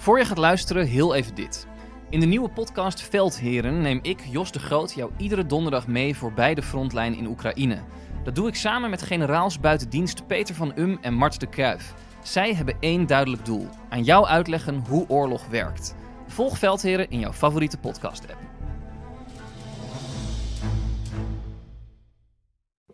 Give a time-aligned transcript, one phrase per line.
[0.00, 1.66] Voor je gaat luisteren, heel even dit.
[2.10, 6.54] In de nieuwe podcast Veldheren neem ik, Jos de Groot, jou iedere donderdag mee voorbij
[6.54, 7.82] de frontlijn in Oekraïne.
[8.24, 11.94] Dat doe ik samen met generaals buitendienst Peter van Um en Mart de Kruif.
[12.22, 15.94] Zij hebben één duidelijk doel: aan jou uitleggen hoe oorlog werkt.
[16.26, 18.49] Volg Veldheren in jouw favoriete podcast-app.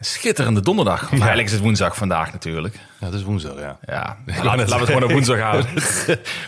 [0.00, 1.02] schitterende donderdag.
[1.02, 2.74] Of eigenlijk is het woensdag vandaag natuurlijk.
[3.00, 3.78] Ja, het is woensdag, ja.
[3.86, 5.74] Ja, laten we het gewoon op woensdag houden.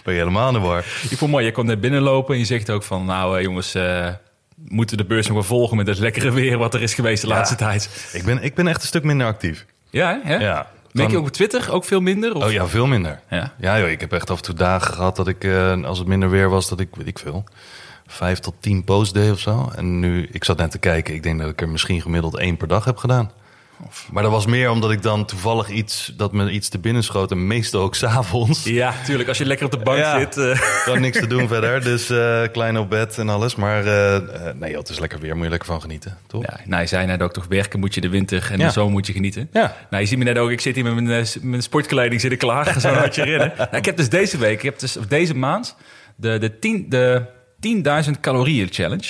[0.04, 0.84] ben je helemaal in de war.
[1.10, 3.04] Ik vond mooi, je komt net binnenlopen en je zegt ook van...
[3.04, 3.76] nou uh, jongens,
[4.56, 6.58] moeten de beurs nog wel volgen met het lekkere weer...
[6.58, 8.10] wat er is geweest de laatste tijd.
[8.12, 9.66] Ik ben, ik ben echt een stuk minder actief.
[9.90, 10.36] Ja, hè?
[10.36, 10.66] Ja.
[10.92, 12.34] Merk je ook op Twitter ook veel minder?
[12.34, 12.44] Of?
[12.44, 13.20] Oh ja, veel minder.
[13.30, 15.98] Ja, ja joh, ik heb echt af en toe dagen gehad dat ik, uh, als
[15.98, 17.44] het minder weer was, dat ik, weet ik veel,
[18.10, 19.70] vijf tot tien posts deed of zo.
[19.76, 22.56] En nu, ik zat net te kijken, ik denk dat ik er misschien gemiddeld één
[22.56, 23.30] per dag heb gedaan.
[24.12, 27.30] Maar dat was meer omdat ik dan toevallig iets dat me iets te binnen schoot.
[27.30, 28.64] En meestal ook s'avonds.
[28.64, 29.28] Ja, tuurlijk.
[29.28, 30.36] Als je lekker op de bank ja, zit.
[30.36, 30.56] Uh...
[30.56, 31.82] Gewoon niks te doen verder.
[31.82, 33.54] Dus uh, klein op bed en alles.
[33.54, 34.18] Maar uh,
[34.54, 35.34] nee, joh, het is lekker weer.
[35.34, 36.42] Moet je lekker van genieten, toch?
[36.42, 38.66] Ja, nou, je zei net ook toch werken moet je de winter en Ja.
[38.66, 39.48] de zomer moet je genieten.
[39.52, 39.76] Ja.
[39.90, 40.50] Nou, je ziet me net ook.
[40.50, 42.74] Ik zit hier met mijn, eh, mijn sportkleding zitten klaar.
[42.80, 43.52] Zo hard je rennen.
[43.56, 45.76] Nou, ik heb dus deze week, ik heb dus of deze maand
[46.16, 47.22] de, de, tien, de
[47.60, 49.08] 10.000 calorieën challenge.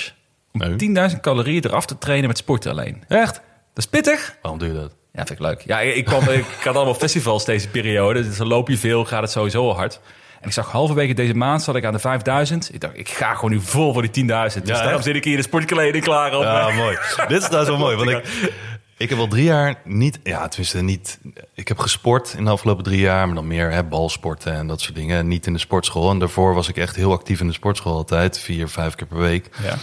[0.51, 1.09] Om Nee.
[1.11, 3.03] 10.000 calorieën eraf te trainen met sporten alleen.
[3.07, 3.33] Echt?
[3.73, 4.35] Dat is pittig.
[4.41, 4.95] Waarom doe je dat?
[5.13, 5.61] Ja, vind ik leuk.
[5.65, 8.23] Ja, ik, kwam, ik had allemaal festivals deze periode.
[8.23, 9.99] Dus dan loop je veel, gaat het sowieso al hard.
[10.41, 12.73] En ik zag halverwege deze maand zat ik aan de 5000.
[12.73, 14.29] Ik dacht, ik ga gewoon nu vol voor die 10.000.
[14.63, 16.43] Dus daarom zit ik hier de sportkleding klaar op.
[16.43, 16.97] Ja, mooi.
[17.27, 17.95] Dit is trouwens wel mooi.
[17.95, 18.51] Want ik,
[18.99, 20.19] ik heb al drie jaar niet...
[20.23, 21.19] Ja, tenminste niet...
[21.53, 23.25] Ik heb gesport in de afgelopen drie jaar.
[23.25, 25.27] Maar dan meer hè, balsporten en dat soort dingen.
[25.27, 26.09] Niet in de sportschool.
[26.09, 28.39] En daarvoor was ik echt heel actief in de sportschool altijd.
[28.39, 29.49] Vier, vijf keer per week.
[29.63, 29.77] Ja.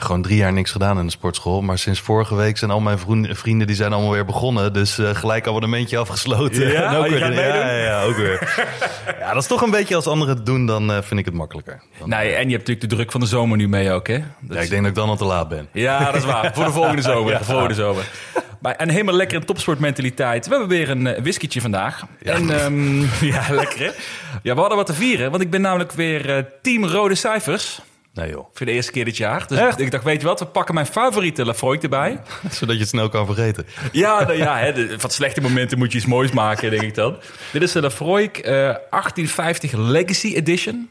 [0.00, 1.62] Gewoon drie jaar niks gedaan in de sportschool.
[1.62, 2.98] Maar sinds vorige week zijn al mijn
[3.36, 4.72] vrienden die zijn allemaal weer begonnen.
[4.72, 6.70] Dus eh, gelijk abonnementje afgesloten.
[6.72, 6.82] Ja?
[6.90, 8.54] En ook Oh, weer, ja, ja, ja, ook weer.
[9.20, 11.34] ja, dat is toch een beetje als anderen het doen, dan eh, vind ik het
[11.34, 11.82] makkelijker.
[11.98, 14.18] Dan, Nee, en je hebt natuurlijk de druk van de zomer nu mee ook, hè?
[14.18, 15.68] Dat ja, is- ik denk dat ik dan al te laat ben.
[15.72, 16.50] Ja, dat is waar.
[16.54, 17.44] Voor de volgende zomer.
[17.44, 18.04] Voor de zomer.
[18.60, 20.44] Maar een helemaal lekkere topsportmentaliteit.
[20.44, 22.02] We hebben weer een uh, whiskietje vandaag.
[22.22, 23.90] En ehm, ja, lekker hè?
[24.42, 25.30] Ja, we hadden wat te vieren.
[25.30, 27.80] Want ik ben namelijk weer eh, team rode cijfers.
[28.18, 28.46] Nee joh.
[28.52, 29.46] Voor de eerste keer dit jaar.
[29.46, 29.80] Dus Echt?
[29.80, 30.40] ik dacht, weet je wat?
[30.40, 32.20] We pakken mijn favoriete Lafroik erbij.
[32.50, 33.66] Zodat je het snel kan vergeten.
[33.92, 36.94] Ja, nou ja hè, de- van slechte momenten moet je iets moois maken, denk ik
[36.94, 37.16] dan.
[37.52, 40.88] Dit is de Lafroik eh 1850 Legacy Edition.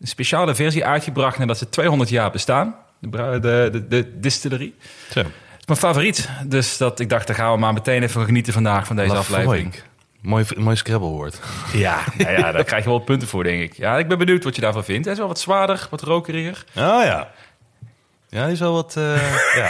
[0.00, 2.74] Een speciale versie uitgebracht nadat ze 200 jaar bestaan.
[3.00, 4.74] De, de, de, de distillerie.
[5.10, 5.18] Zo.
[5.20, 5.28] Het
[5.60, 6.28] is mijn favoriet.
[6.46, 9.40] Dus dat, ik dacht, daar gaan we maar meteen even genieten vandaag van deze Lafroik.
[9.46, 9.74] aflevering.
[10.26, 11.40] Mooi, mooi Scrabble-woord.
[11.72, 13.76] Ja, nou ja, daar krijg je wel punten voor, denk ik.
[13.76, 15.04] Ja, ik ben benieuwd wat je daarvan vindt.
[15.04, 16.64] Hij is wel wat zwaarder, wat rokeriger.
[16.76, 17.30] Oh ja.
[18.28, 18.94] Ja, die is wel wat...
[18.96, 19.68] eh, ja.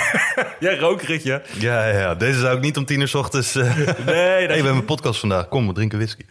[0.70, 1.40] Ja, rokerig, ja.
[1.58, 2.14] Ja, ja, ja.
[2.14, 3.54] Deze zou ik niet om tien uur s ochtends...
[3.54, 5.48] eh Nee, dat hey, we hebben een podcast vandaag.
[5.48, 6.22] Kom, we drinken whisky.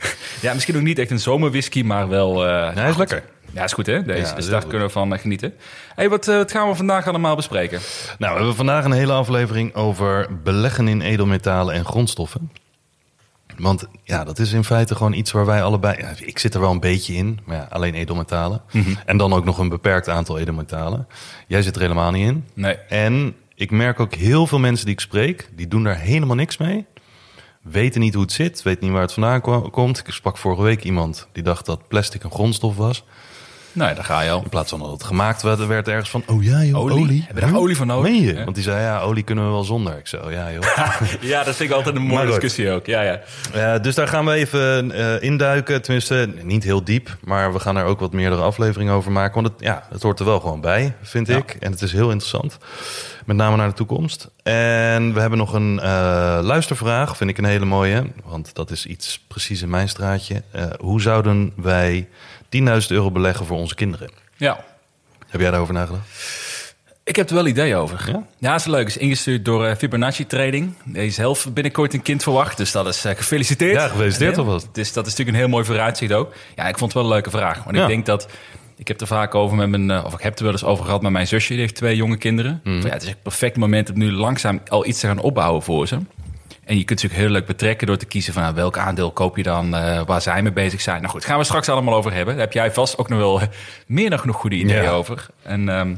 [0.42, 2.48] Ja, misschien ook niet echt een zomerwhisky, maar wel...
[2.48, 3.24] eh, hij is lekker.
[3.52, 4.22] Ja, is goed hè, deze.
[4.30, 4.70] Ja, dus daar goed.
[4.70, 5.54] kunnen we van genieten.
[5.96, 7.80] hey, wat, eh, wat gaan we vandaag allemaal bespreken?
[8.18, 12.52] Nou, we hebben vandaag een hele aflevering over beleggen in edelmetalen en grondstoffen.
[13.58, 15.98] Want ja, dat is in feite gewoon iets waar wij allebei...
[15.98, 18.62] Ja, ik zit er wel een beetje in, maar ja, alleen edelmetalen.
[19.06, 21.08] En dan ook nog een beperkt aantal edelmetalen.
[21.48, 22.46] Jij zit er helemaal niet in.
[22.54, 22.76] Nee.
[22.76, 26.58] En ik merk ook heel veel mensen die ik spreek, die doen daar helemaal niks
[26.58, 26.86] mee.
[27.62, 30.00] Weten niet hoe het zit, weten niet waar het vandaan komt.
[30.00, 33.04] Ik sprak vorige week iemand die dacht dat plastic een grondstof was.
[33.76, 34.42] Nou, ja, daar ga je al.
[34.44, 36.24] In plaats van dat het gemaakt werd, werd ergens van...
[36.28, 36.98] Oh ja joh, Olie.
[36.98, 37.24] olie.
[37.26, 38.12] Hebben we daar olie voor nodig?
[38.12, 38.34] Meen je?
[38.34, 38.44] Ja.
[38.44, 39.98] Want die zei, ja, olie kunnen we wel zonder.
[39.98, 40.64] Ik zei, oh ja joh.
[41.22, 42.86] Ja, dat vind ik altijd een mooie discussie ook.
[42.86, 43.20] Ja,
[43.54, 43.78] ja.
[43.80, 45.82] Dus daar gaan we even eh, induiken.
[45.82, 47.18] Tenminste, niet heel diep.
[47.24, 49.42] Maar we gaan er ook wat meerdere afleveringen over maken.
[49.42, 51.38] Want het, ja, het hoort er wel gewoon bij, vind Ja.
[51.38, 51.58] ik.
[51.60, 52.58] En het is heel interessant.
[53.26, 54.30] Met name naar de toekomst.
[54.44, 57.18] En we hebben nog een eh, luistervraag.
[57.18, 58.04] Vind ik een hele mooie.
[58.26, 60.44] Want dat is iets precies in mijn straatje.
[60.52, 62.08] Eh, hoe zouden wij
[62.82, 64.10] 10.000 euro beleggen voor onze kinderen?
[64.38, 64.64] ja.
[65.28, 66.08] Heb jij daarover nagedacht?
[67.04, 68.10] Ik heb er wel ideeën over.
[68.12, 68.24] Ja?
[68.40, 68.88] Ja, is leuk.
[68.88, 70.74] Is ingestuurd door eh, Fibonacci Trading.
[70.94, 73.74] Is zelf binnenkort een kind verwacht, dus dat is eh, gefeliciteerd.
[73.76, 74.68] Ja, gefeliciteerd alvast.
[74.72, 76.34] Dus dat is natuurlijk een heel mooi vooruitzicht ook.
[76.56, 77.64] Ja, ik vond het wel een leuke vraag.
[77.64, 77.82] Want Ja.
[77.82, 78.28] ik denk dat...
[78.78, 79.92] Ik heb er vaak over met mijn...
[79.92, 81.52] eh, Of ik heb er wel eens over gehad met mijn zusje.
[81.52, 82.62] Die heeft twee jonge kinderen.
[82.64, 82.76] Mhm.
[82.76, 85.62] Ja, het is echt het perfecte moment om nu langzaam al iets te gaan opbouwen
[85.64, 85.98] voor ze.
[86.66, 89.12] En je kunt ze ook heel leuk betrekken door te kiezen van nou, welk aandeel
[89.12, 91.00] koop je dan, eh, waar zij mee bezig zijn.
[91.02, 92.34] Nou goed, gaan we straks allemaal over hebben.
[92.34, 93.42] Daar heb jij vast ook nog wel
[93.88, 94.90] meer dan genoeg goede ideeën Ja.
[94.90, 95.26] over.
[95.42, 95.96] En, ehm,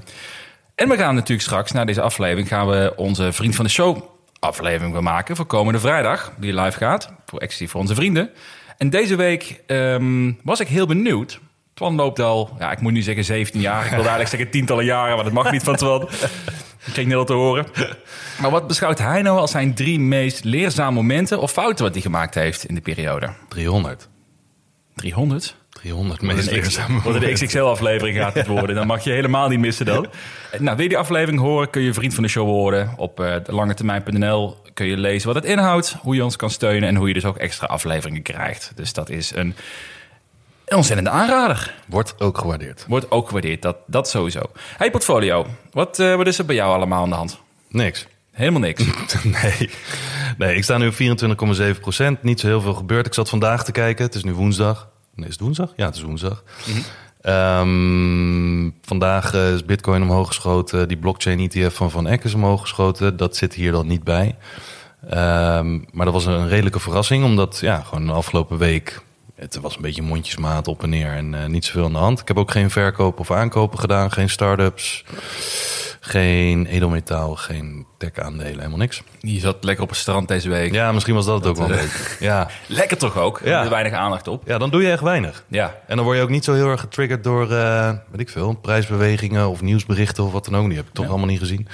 [0.75, 4.04] En we gaan natuurlijk straks, na deze aflevering, gaan we onze Vriend van de Show
[4.40, 8.30] aflevering weer maken voor komende vrijdag, die live gaat, voor exclusief voor onze vrienden.
[8.78, 11.40] En deze week ehm, was ik heel benieuwd.
[11.74, 13.75] Twan loopt al, ja, ik moet nu zeggen 17 jaar.
[13.75, 16.10] Ik wilde eigenlijk zeggen tientallen jaren, maar dat mag niet van Twan.
[16.88, 17.66] Ik kreeg net al te horen.
[18.42, 22.01] Maar wat beschouwt hij nou als zijn drie meest leerzame momenten of fouten wat hij
[22.01, 23.30] gemaakt heeft in de periode?
[23.50, 24.10] 300.
[24.95, 25.56] 300?
[25.69, 28.75] 300 Wat meest leerzame wat een XXL-aflevering gaat het worden.
[28.75, 30.07] Dan mag je helemaal niet missen dan.
[30.57, 32.94] Nou, wil je die aflevering horen, kun je vriend van de show worden.
[32.95, 36.90] Op uh, langetermijn.nl kun je lezen wat het inhoudt, hoe je ons kan steunen...
[36.90, 38.72] en hoe je dus ook extra afleveringen krijgt.
[38.75, 39.56] Dus dat is een,
[40.68, 41.74] een ontzettende aanrader.
[41.88, 42.86] Wordt ook gewaardeerd.
[42.88, 44.42] Wordt ook gewaardeerd, dat, dat sowieso.
[44.78, 47.40] Hey Portfolio, wat, uh, wat is er bij jou allemaal aan de hand?
[47.69, 48.08] Niks.
[48.31, 48.84] Helemaal niks.
[49.42, 49.69] nee.
[50.38, 50.94] nee, ik sta nu op
[51.75, 52.24] 24,7 procent.
[52.24, 53.06] Niet zo heel veel gebeurd.
[53.06, 54.06] Ik zat vandaag te kijken.
[54.06, 54.90] Het is nu woensdag.
[55.16, 55.74] Nee, is het woensdag?
[55.75, 56.44] Ja, het is woensdag.
[56.68, 56.74] Mm
[57.22, 57.34] -hmm.
[57.34, 60.88] um, vandaag uh, is Bitcoin omhoog geschoten.
[60.88, 63.18] Die blockchain ETF van Van Eck is omhoog geschoten.
[63.18, 64.36] Dat zit hier dan niet bij.
[65.04, 69.02] Um, maar dat was een redelijke verrassing, omdat ja, gewoon de afgelopen week.
[69.38, 72.19] Het was een beetje mondjesmaat op en neer en uh, niet zoveel aan de hand.
[72.19, 75.04] Ik heb ook geen verkopen of aankopen gedaan, geen start-ups,
[76.00, 79.04] geen edelmetaal, geen tech-aandelen, helemaal niks.
[79.19, 80.74] Je zat lekker op het strand deze week.
[80.74, 82.18] Ja, misschien was dat het ook wel leuk.
[82.19, 82.50] Ja.
[82.68, 83.42] Lekker toch ook?
[83.44, 83.63] Ja.
[83.63, 84.44] Er weinig aandacht op.
[84.45, 85.44] Ja, dan doe je echt weinig.
[85.48, 85.75] Ja.
[85.88, 88.54] En dan word je ook niet zo heel erg getriggerd door, uh, weet ik veel,
[88.54, 90.68] prijsbewegingen of nieuwsberichten of wat dan ook.
[90.68, 91.10] Die heb ik toch ja.
[91.10, 91.68] allemaal niet gezien.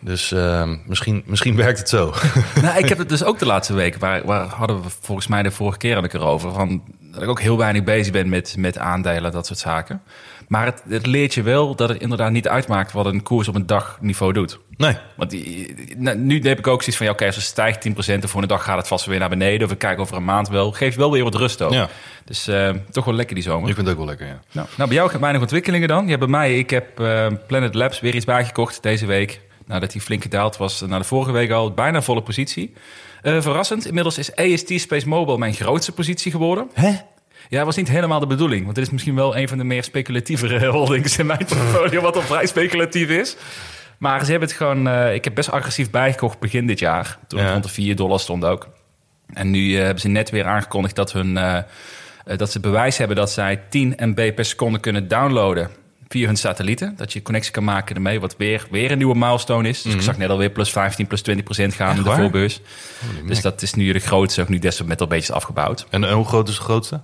[0.00, 2.14] Dus uh, misschien, misschien werkt het zo.
[2.62, 5.42] nou, ik heb het dus ook de laatste week, waar, waar hadden we volgens mij
[5.42, 8.54] de vorige keer had ik erover, van, dat ik ook heel weinig bezig ben met,
[8.58, 10.02] met aandelen, dat soort zaken.
[10.48, 13.54] Maar het, het leert je wel dat het inderdaad niet uitmaakt wat een koers op
[13.54, 14.58] een dagniveau doet.
[14.76, 14.96] Nee.
[15.16, 17.92] Want die, nou, nu heb ik ook zoiets van, ja, oké, als het stijgt 10%
[18.06, 19.62] en voor een dag gaat het vast weer naar beneden.
[19.62, 20.72] Of we kijken over een maand wel.
[20.72, 21.72] Geeft wel weer wat rust ook.
[21.72, 21.88] Ja.
[22.24, 23.68] Dus uh, toch wel lekker die zomer.
[23.68, 24.40] Ik vind het ook wel lekker, ja.
[24.52, 26.08] Nou, nou bij jou weinig ontwikkelingen dan.
[26.08, 29.40] Ja, bij mij, ik heb uh, Planet Labs weer iets bijgekocht deze week.
[29.70, 31.72] Nadat hij flink gedaald was na de vorige week al.
[31.72, 32.72] Bijna volle positie.
[33.22, 36.70] Uh, verrassend, inmiddels is AST Space Mobile mijn grootste positie geworden.
[36.72, 36.88] Hè?
[37.48, 38.62] Ja, dat was niet helemaal de bedoeling.
[38.62, 42.16] Want dit is misschien wel een van de meer speculatievere holdings in mijn portfolio, wat
[42.16, 43.36] al vrij speculatief is.
[43.98, 44.86] Maar ze hebben het gewoon.
[44.86, 47.18] Uh, ik heb best agressief bijgekocht begin dit jaar.
[47.26, 47.44] Toen ja.
[47.44, 48.68] het rond de 4 dollar stond ook.
[49.32, 51.58] En nu uh, hebben ze net weer aangekondigd dat, hun, uh,
[52.36, 55.70] dat ze bewijs hebben dat zij 10 MB per seconde kunnen downloaden.
[56.10, 56.94] Via hun satellieten.
[56.96, 58.20] Dat je connectie kan maken ermee.
[58.20, 59.76] Wat weer, weer een nieuwe milestone is.
[59.76, 60.00] Dus mm -hmm.
[60.00, 62.60] ik zag net alweer plus 15, plus 20 procent gaan in de voorbeurs.
[63.20, 64.40] Oh, dus dat is nu de grootste.
[64.40, 65.86] Ook nu desktop met al beetje afgebouwd.
[65.90, 67.00] En hoe groot is de grootste?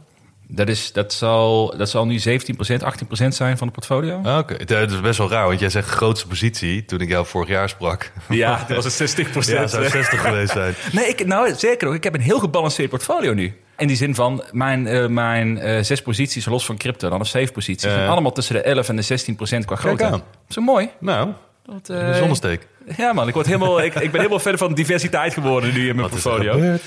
[0.49, 4.20] Dat, is, dat, zal, dat zal nu 17%, 18% zijn van de portfolio.
[4.23, 4.67] Ah, Oké, okay.
[4.67, 7.69] dat is best wel raar, want jij zegt grootste positie toen ik jou vorig jaar
[7.69, 8.12] sprak.
[8.29, 9.32] Ja, dat was het 60%.
[9.32, 10.75] ja, zou 60 geweest zijn.
[10.93, 11.94] Nee, ik, nou zeker ook.
[11.94, 13.55] Ik heb een heel gebalanceerd portfolio nu.
[13.76, 17.26] In die zin van mijn, uh, mijn uh, zes posities, los van crypto, dan of
[17.26, 17.93] zeven posities.
[17.93, 20.20] Uh, allemaal tussen de 11 en de 16 procent qua grootte.
[20.49, 20.90] Zo mooi.
[20.99, 21.28] Nou,
[21.67, 22.67] dat, uh, zonnesteek.
[22.96, 25.96] Ja man, ik, word helemaal, ik, ik ben helemaal verder van diversiteit geworden nu in
[25.96, 26.78] mijn Wat portfolio.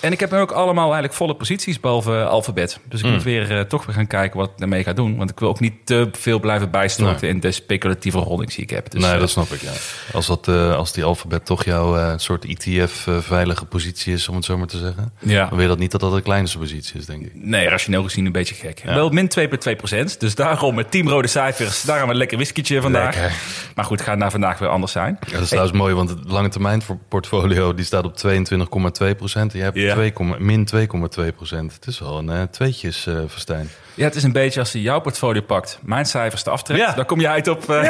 [0.00, 2.80] En ik heb ook allemaal eigenlijk volle posities, behalve alfabet.
[2.88, 3.12] Dus ik mm.
[3.12, 5.16] moet weer uh, toch weer gaan kijken wat ik ermee ga doen.
[5.16, 7.30] Want ik wil ook niet te veel blijven bijstorten nee.
[7.30, 8.90] in de speculatieve holdings die ik heb.
[8.90, 9.72] Dus, nee, dat snap ik, ja.
[10.12, 14.58] Als, dat, uh, als die alfabet toch jouw soort ETF-veilige positie is, om het zo
[14.58, 15.12] maar te zeggen.
[15.18, 15.40] Ja.
[15.40, 17.30] Dan wil je dat niet dat dat de kleinste positie is, denk ik.
[17.34, 18.80] Nee, rationeel gezien een beetje gek.
[18.84, 18.94] Ja.
[18.94, 20.20] Wel min 2,2 procent.
[20.20, 23.14] Dus daarom met 10 rode cijfers, daar gaan we een lekker whiskietje vandaag.
[23.14, 23.32] Lekker.
[23.74, 25.18] Maar goed, gaat naar vandaag weer anders zijn.
[25.26, 29.52] Ja, dat is trouwens mooi, want het lange termijn portfolio die staat op 22,2 procent.
[29.52, 29.94] Je hebt Ja.
[29.94, 31.72] 2, min 2,2 procent.
[31.72, 33.68] Het is wel een uh, tweetjes, uh, Verstijn.
[33.94, 36.80] Ja, het is een beetje als je jouw portfolio pakt, mijn cijfers te aftrekt.
[36.80, 36.92] Ja.
[36.92, 37.82] Dan kom je uit op uh,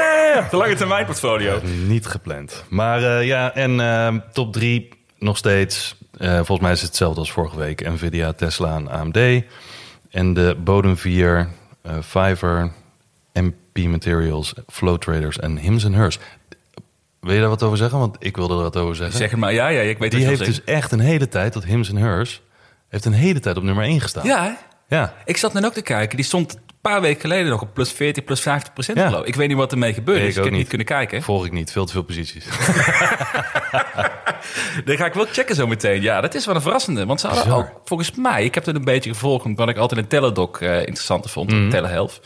[0.50, 1.60] de lange termijn portfolio.
[1.86, 2.64] Niet gepland.
[2.68, 4.88] Maar uh, ja, en uh, top 3
[5.18, 5.96] nog steeds.
[6.18, 7.88] Uh, volgens mij is het hetzelfde als vorige week.
[7.88, 9.42] Nvidia, Tesla en AMD.
[10.10, 11.48] En de bodem 4,
[11.86, 12.70] uh, Fiverr,
[13.32, 16.18] MP Materials, Flow Traders en Hims Hers.
[17.20, 17.98] Wil je daar wat over zeggen?
[17.98, 19.18] Want ik wilde er wat over zeggen.
[19.18, 21.64] Zeg het maar, ja, ja, ik weet Die heeft dus echt een hele tijd, dat
[21.64, 22.42] Hims Hers,
[22.88, 24.26] heeft een hele tijd op nummer 1 gestaan.
[24.26, 24.50] Ja, hè?
[24.96, 25.14] Ja.
[25.24, 26.16] ik zat net ook te kijken.
[26.16, 29.22] Die stond een paar weken geleden nog op plus 40, plus 50 procent Ja.
[29.24, 29.34] ik.
[29.34, 30.32] Weet niet wat ermee gebeurd Nee, is.
[30.32, 30.86] ik Ik, ook heb niet niet.
[30.86, 31.22] kunnen kijken.
[31.22, 32.44] Volg ik niet, veel te veel posities.
[34.84, 36.02] Dan ga ik wel checken zo meteen.
[36.02, 37.06] Ja, dat is wel een verrassende.
[37.06, 37.60] Want ze hadden Bizar.
[37.62, 39.44] al, volgens mij, ik heb het een beetje gevolgd...
[39.44, 42.20] omdat ik altijd een Teledoc eh interessanter vond, mm Telehealth.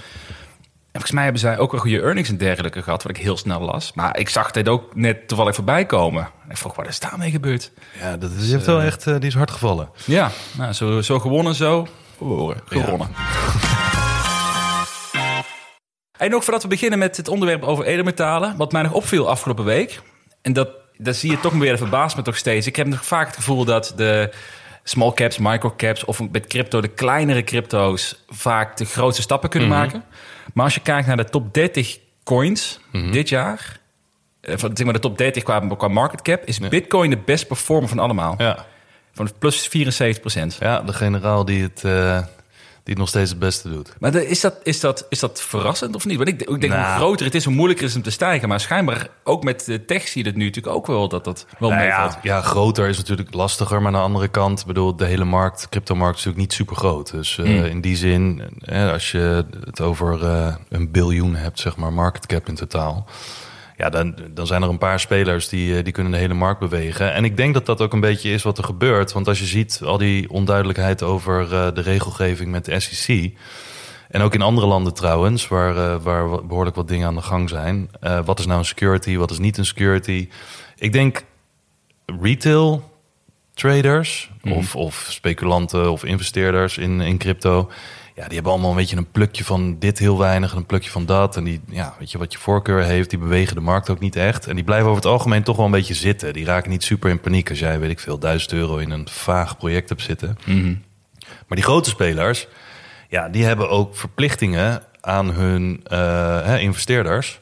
[0.93, 3.03] En volgens mij hebben zij ook wel goede earnings en dergelijke gehad...
[3.03, 3.93] wat ik heel snel las.
[3.93, 6.23] Maar ik zag dit ook net toevallig voorbij komen.
[6.23, 7.73] En ik vroeg, wat is daarmee gebeurd?
[8.01, 9.91] ja, dat is, heeft wel echt, eh, die is hard gevallen.
[10.05, 12.61] Ja, nou, zo, zo gewonnen, zo verloren.
[12.65, 13.09] Gewonnen.
[16.19, 18.57] En nog voordat we beginnen met het onderwerp over edelmetalen...
[18.57, 20.01] wat mij nog opviel afgelopen week...
[20.43, 22.67] en dat, dat zie je toch weer, dat verbaast me toch steeds.
[22.67, 24.33] Ik heb nog vaak het gevoel dat de
[24.83, 26.05] small caps, micro caps...
[26.05, 28.23] of met crypto, de kleinere crypto's...
[28.29, 29.79] vaak de grootste stappen kunnen Mhm.
[29.79, 30.05] maken.
[30.55, 33.11] Maar als je kijkt naar de top 30 coins Mhm.
[33.11, 33.79] dit jaar...
[34.41, 36.43] eh, Van, zeg maar de top 30 qua, qua market cap...
[36.45, 38.35] is Bitcoin de best performer van allemaal.
[38.39, 38.65] Ja.
[39.12, 40.57] Van plus 74 procent.
[40.61, 42.23] ja, de generaal die het, eh,
[42.85, 43.93] die het nog steeds het beste doet.
[43.99, 46.17] Maar de- is, dat, is, dat, is dat verrassend of niet?
[46.17, 46.85] Want ik, ik denk Nou.
[46.87, 48.49] hoe groter het is, hoe moeilijker het is om te stijgen.
[48.49, 51.47] Maar schijnbaar ook met de tech zie je het nu natuurlijk ook wel dat dat
[51.59, 52.12] wel Nou meevalt.
[52.12, 53.79] ja, ja, groter is natuurlijk lastiger.
[53.83, 57.11] Maar aan de andere kant, bedoel, de hele markt, cryptomarkt is natuurlijk niet super groot.
[57.11, 57.65] Dus eh, Hmm.
[57.65, 62.27] in die zin, eh, als je het over eh, een biljoen hebt, zeg maar, market
[62.27, 63.07] cap in totaal.
[63.76, 66.61] Ja, dan, dan zijn er een paar spelers die, eh, die kunnen de hele markt
[66.61, 67.12] bewegen.
[67.12, 69.12] En ik denk dat dat ook een beetje is wat er gebeurt.
[69.12, 73.35] Want als je ziet al die onduidelijkheid over eh, de regelgeving met de SEC...
[74.11, 77.23] En ook in andere landen trouwens, waar, eh, waar wa- behoorlijk wat dingen aan de
[77.23, 77.91] gang zijn.
[78.25, 80.29] Wat is nou een security, wat is niet een security?
[80.76, 81.25] Ik denk
[82.21, 82.91] retail
[83.55, 87.71] traders of, of speculanten of investeerders in, in crypto.
[88.23, 90.91] Ja, die hebben allemaal een beetje een plukje van dit heel weinig en een plukje
[90.91, 91.37] van dat.
[91.37, 94.17] En die, ja, weet je wat je voorkeur heeft, die bewegen de markt ook niet
[94.17, 94.47] echt.
[94.47, 96.33] En die blijven over het algemeen toch wel een beetje zitten.
[96.33, 99.09] Die raken niet super in paniek als jij, weet ik veel, duizend euro in een
[99.09, 100.38] vaag project hebt zitten.
[101.47, 102.47] Maar die grote spelers,
[103.09, 105.99] ja, die hebben ook verplichtingen aan hun eh,
[106.45, 107.41] hè, investeerders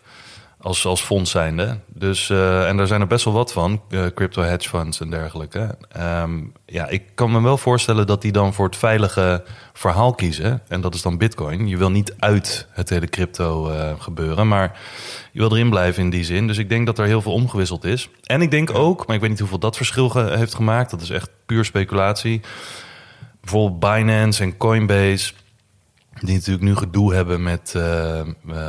[0.60, 1.78] als, als fonds zijnde.
[1.86, 5.10] Dus, eh, en daar zijn er best wel wat van, eh, crypto hedge funds en
[5.10, 5.76] dergelijke.
[5.92, 10.62] Ehm, ja, ik kan me wel voorstellen dat die dan voor het veilige verhaal kiezen.
[10.68, 11.68] En dat is dan bitcoin.
[11.68, 14.78] Je wil niet uit het hele crypto eh, gebeuren, maar
[15.32, 16.46] je wil erin blijven in die zin.
[16.46, 18.08] Dus ik denk dat er heel veel omgewisseld is.
[18.22, 20.90] En ik denk ook, maar ik weet niet hoeveel dat verschil ge- heeft gemaakt.
[20.90, 22.40] Dat is echt puur speculatie.
[23.40, 25.32] Bijvoorbeeld Binance en Coinbase
[26.26, 28.26] die natuurlijk nu gedoe hebben met, eh, eh,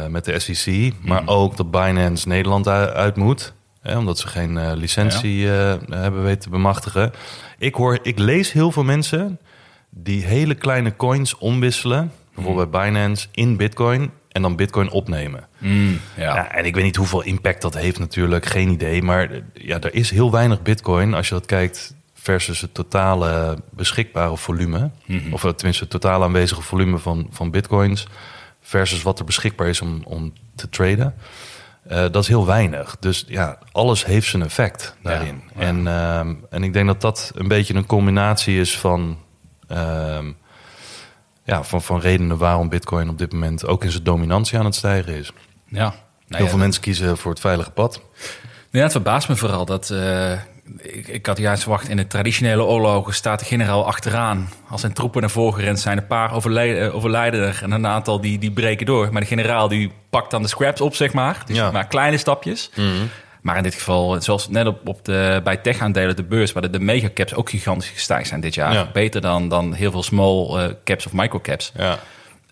[0.09, 0.93] met de SEC.
[1.01, 3.53] Maar ook dat Binance Nederland uit moet.
[3.81, 7.11] Hè, omdat ze geen eh, licentie hebben weten te bemachtigen.
[7.57, 9.39] Ik, hoor, ik lees heel veel mensen
[9.89, 12.11] die hele kleine coins omwisselen.
[12.35, 14.11] Bijvoorbeeld bij Binance in bitcoin.
[14.29, 15.47] En dan bitcoin opnemen.
[15.57, 16.35] Mm, ja.
[16.35, 18.45] Ja, en ik weet niet hoeveel impact dat heeft natuurlijk.
[18.45, 19.01] Geen idee.
[19.01, 24.37] Maar ja, er is heel weinig bitcoin als je dat kijkt versus het totale beschikbare
[24.37, 24.91] volume.
[25.31, 28.07] Of eh, tenminste het totale aanwezige volume van, van bitcoins.
[28.61, 31.15] Versus wat er beschikbaar is om, om te traden.
[31.87, 32.97] Eh, dat is heel weinig.
[32.99, 35.41] Dus ja, alles heeft zijn effect daarin.
[35.55, 35.61] ja.
[35.61, 39.17] En, ehm, en ik denk dat dat een beetje een combinatie is van...
[39.67, 40.31] ehm,
[41.43, 44.75] ja, van, van redenen waarom Bitcoin op dit moment ook in zijn dominantie aan het
[44.75, 45.31] stijgen is.
[45.67, 45.79] ja.
[45.79, 45.93] Nou
[46.27, 48.01] Heel ja, veel mensen kiezen voor het veilige pad.
[48.69, 49.89] Ja, het verbaast me vooral dat...
[49.89, 50.31] eh,
[50.77, 54.49] ik, ik had juist verwacht, in de traditionele oorlogen staat de generaal achteraan.
[54.69, 57.87] Als zijn troepen naar voren gerend zijn, een paar overlijden, eh, overlijden er en een
[57.87, 59.09] aantal die, die breken door.
[59.11, 61.43] Maar de generaal die pakt dan de scraps op, zeg maar.
[61.45, 61.71] Dus Ja.
[61.71, 62.71] maar kleine stapjes.
[63.41, 66.69] Maar in dit geval, zoals net op, op de, bij tech-aandelen, de beurs, waar de,
[66.69, 68.73] de megacaps ook gigantisch gestegen zijn dit jaar.
[68.73, 68.89] Ja.
[68.93, 71.71] Beter dan, dan heel veel small eh, caps of microcaps.
[71.77, 71.99] Ja.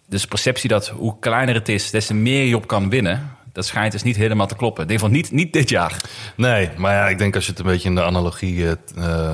[0.07, 3.37] Dus de perceptie dat hoe kleiner het is, des te meer je op kan winnen,
[3.59, 4.87] dat schijnt dus niet helemaal te kloppen.
[4.87, 6.01] Denk van niet, niet dit jaar.
[6.35, 9.33] Nee, maar ja, ik denk als je het een beetje in de analogie eh,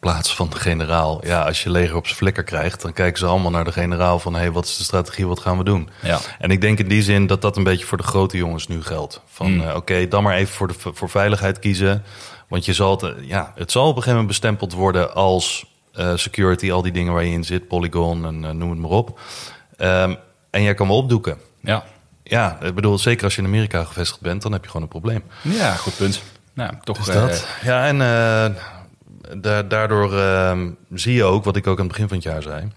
[0.00, 1.26] plaatst van de generaal.
[1.26, 4.18] Ja, als je leger op zijn flikker krijgt, dan kijken ze allemaal naar de generaal
[4.18, 4.34] van...
[4.34, 5.88] hé, hey, wat is de strategie, wat gaan we doen?
[6.02, 6.18] Ja.
[6.38, 8.82] En ik denk in die zin dat dat een beetje voor de grote jongens nu
[8.82, 9.20] geldt.
[9.26, 9.60] Van Mm.
[9.60, 12.02] eh, oké, dan maar even voor, de, voor veiligheid kiezen.
[12.48, 15.64] Want je zal het, ja, het zal op een gegeven moment bestempeld worden als
[16.14, 19.20] security, al die dingen waar je in zit, Polygon en noem het maar op.
[19.76, 20.14] Ehm,
[20.50, 21.38] en jij kan me opdoeken.
[21.60, 21.84] Ja,
[22.32, 24.88] Ja, ik bedoel, zeker als je in Amerika gevestigd bent, dan heb je gewoon een
[24.88, 25.22] probleem.
[25.42, 26.22] ja goed punt.
[26.54, 27.46] Nou, toch Dus eh, dat.
[27.62, 28.60] Ja, en eh,
[29.40, 32.42] da- daardoor ehm, zie je ook, wat ik ook aan het begin van het jaar
[32.42, 32.68] zei.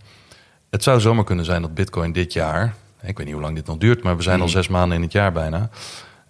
[0.69, 3.65] Het zou zomaar kunnen zijn dat Bitcoin dit jaar, ik weet niet hoe lang dit
[3.65, 5.69] nog duurt, maar we zijn al zes maanden in het jaar bijna.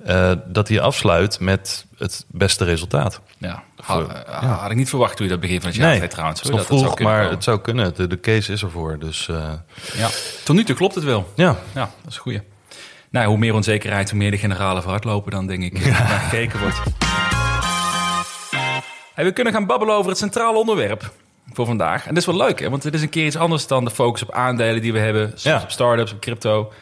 [0.04, 3.22] eh, dat hij afsluit met het beste resultaat.
[3.38, 6.08] Ja, had, eh, had ik niet verwacht toen je dat begin van het jaar zei
[6.08, 6.40] trouwens.
[6.40, 7.34] het is nog dat het vroeg, maar komen.
[7.36, 7.96] het zou kunnen.
[7.96, 9.00] De, de case is ervoor.
[9.00, 9.52] Dus eh,
[9.98, 10.08] Ja.
[10.44, 11.32] Tot nu toe klopt het wel.
[11.36, 12.42] ja, Ja, dat is een goeie.
[13.10, 15.90] Nou, hoe meer onzekerheid, hoe meer de generalen vooruitlopen dan, denk ik, ja.
[15.92, 16.82] naar gekeken wordt.
[19.14, 21.12] Hey, we kunnen gaan babbelen over het centrale onderwerp
[21.54, 22.02] voor vandaag.
[22.04, 22.70] En dat is wel leuk, hè?
[22.70, 25.28] want het is een keer iets anders dan de focus op aandelen die we hebben.
[25.30, 25.62] Soms Ja.
[25.62, 26.74] op startups, op crypto.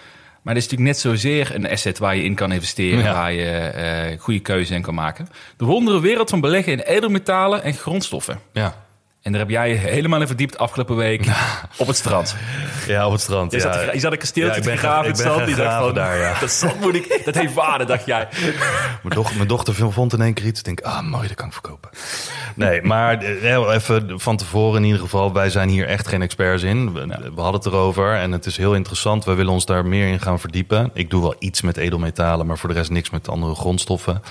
[0.42, 3.03] Maar het is natuurlijk net zozeer een asset waar je in kan investeren.
[3.03, 3.13] Ja.
[3.13, 5.30] Waar je eh goede keuze in kan maken.
[5.58, 8.39] De wondere wereld van beleggen in edelmetalen en grondstoffen.
[8.53, 8.83] ja.
[9.24, 11.27] En daar heb jij je helemaal in verdiept afgelopen week
[11.77, 12.36] op het strand.
[12.88, 13.51] ja, op het strand.
[13.51, 13.74] Je, ja.
[13.74, 15.46] zat, je zat een kasteeltje Ja, ik graven in het zand.
[15.46, 16.39] Die dacht van, daar, ja.
[16.39, 18.27] dat zand moet ik, dat heeft waarde, dacht jij.
[19.03, 20.60] Mijn dochter, mijn dochter vond in één keer iets.
[20.60, 21.89] Ik denk, ah, mooi, dat kan ik verkopen.
[22.56, 25.34] Nee, maar eh, even van tevoren in ieder geval.
[25.34, 26.94] Wij zijn hier echt geen experts in.
[26.94, 29.25] We, we hadden het erover en het is heel interessant.
[29.25, 30.89] We willen ons daar meer in gaan verdiepen.
[30.94, 34.22] Ik doe wel iets met edelmetalen, maar voor de rest niks met andere grondstoffen.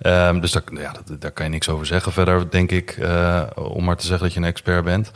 [0.00, 0.92] Ehm, dus daar, ja,
[1.34, 2.90] kan je niks over zeggen verder, denk ik.
[2.90, 5.12] eh, om maar te zeggen dat je een expert bent.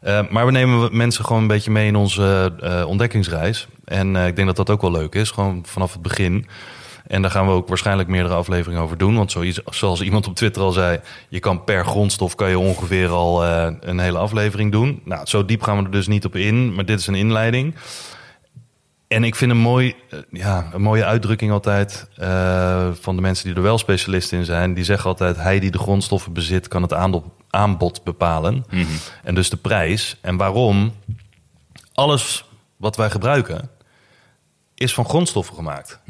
[0.00, 3.66] Eh, maar we nemen mensen gewoon een beetje mee in onze eh, ontdekkingsreis.
[3.84, 6.46] En eh, ik denk dat dat ook wel leuk is, gewoon vanaf het begin.
[7.06, 9.16] En daar gaan we ook waarschijnlijk meerdere afleveringen over doen.
[9.16, 13.44] Want zoals, iemand op Twitter al zei, je kan per grondstof kan je ongeveer al
[13.80, 15.00] een hele aflevering doen.
[15.04, 17.74] Nou, zo diep gaan we er dus niet op in, maar dit is een inleiding.
[19.08, 23.46] En ik vind een, mooi, eh, ja, een mooie uitdrukking altijd eh, van de mensen
[23.46, 24.74] die er wel specialist in zijn.
[24.74, 26.94] Die zeggen altijd, hij die de grondstoffen bezit kan het
[27.50, 28.64] aanbod, bepalen.
[29.24, 30.16] En dus de prijs.
[30.20, 30.94] En waarom?
[31.94, 32.44] Alles
[32.76, 33.70] wat wij gebruiken
[34.74, 36.00] is van grondstoffen gemaakt.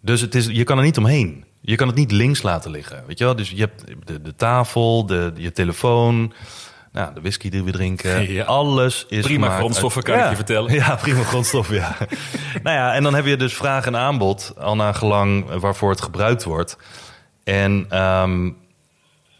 [0.00, 1.44] Dus het is, je kan er niet omheen.
[1.60, 3.04] Je kan het niet links laten liggen.
[3.06, 3.36] Weet je wel?
[3.36, 6.32] Dus je hebt de, de tafel, de, je telefoon,
[6.96, 8.14] nou, de whisky die we drinken.
[8.32, 8.44] Ja.
[8.44, 10.72] Alles is Prima gemaakt grondstoffen, uit- kan ik je vertellen.
[10.82, 11.96] Ja, prima grondstoffen, ja.
[12.62, 16.00] nou ja, en dan heb je dus vraag en aanbod, al naar gelang waarvoor het
[16.00, 16.76] gebruikt wordt.
[17.44, 18.50] En, ehm,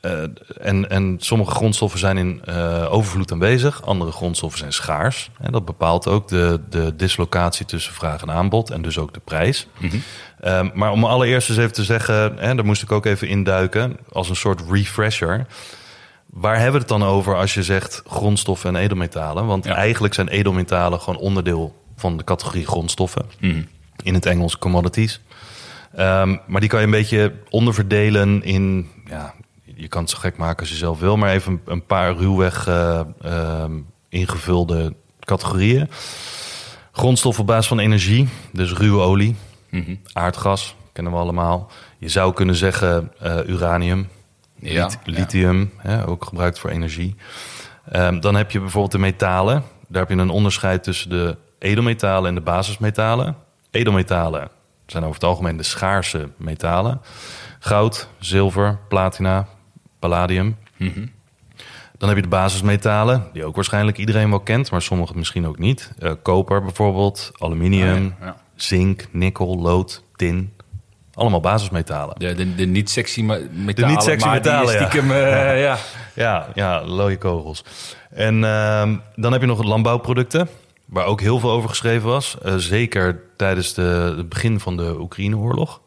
[0.00, 0.22] eh,
[0.60, 5.30] en, en sommige grondstoffen zijn in eh, overvloed aanwezig, andere grondstoffen zijn schaars.
[5.40, 9.20] En dat bepaalt ook de, de dislocatie tussen vraag en aanbod en dus ook de
[9.24, 9.66] prijs.
[10.40, 13.96] Ehm, maar om allereerst eens even te zeggen, hè, daar moest ik ook even induiken,
[14.12, 15.46] als een soort refresher.
[16.36, 19.46] Waar hebben we het dan over als je zegt grondstoffen en edelmetalen?
[19.46, 19.74] Want Ja.
[19.74, 23.26] eigenlijk zijn edelmetalen gewoon onderdeel van de categorie grondstoffen.
[24.02, 25.20] In het Engels commodities.
[25.94, 28.88] Ehm, maar die kan je een beetje onderverdelen in...
[29.08, 31.16] Ja, je kan het zo gek maken als je zelf wil...
[31.16, 33.72] maar even een, paar ruwweg eh, ehm,
[34.08, 35.90] ingevulde categorieën.
[36.92, 39.36] Grondstoffen op basis van energie, dus ruwe olie,
[40.12, 41.70] aardgas, kennen we allemaal.
[41.98, 44.08] Je zou kunnen zeggen eh, uranium,
[44.60, 45.12] Ja, lit- ja.
[45.12, 47.14] lithium, hè, ook gebruikt voor energie.
[47.90, 49.62] Ehm, dan heb je bijvoorbeeld de metalen.
[49.88, 53.36] Daar heb je een onderscheid tussen de edelmetalen en de basismetalen.
[53.70, 54.48] Edelmetalen
[54.86, 57.00] zijn over het algemeen de schaarse metalen.
[57.58, 59.46] Goud, zilver, platina,
[59.98, 60.56] palladium.
[61.98, 65.58] Dan heb je de basismetalen, die ook waarschijnlijk iedereen wel kent, maar sommigen misschien ook
[65.58, 65.92] niet.
[65.98, 68.36] Eh, koper bijvoorbeeld, aluminium, Oh ja, ja.
[68.54, 70.52] zink, nikkel, lood, tin.
[71.16, 72.18] Allemaal basismetalen.
[72.18, 75.50] De, de, de niet sexy ma- metalen, niet sexy maar die metalen, ja.
[75.52, 75.76] eh, ja.
[76.14, 77.64] Ja, ja, looie kogels.
[78.10, 80.48] En ehm, dan heb je nog landbouwproducten,
[80.86, 82.36] waar ook heel veel over geschreven was.
[82.42, 85.80] Eh, zeker tijdens de, het begin van de Oekraïne-oorlog.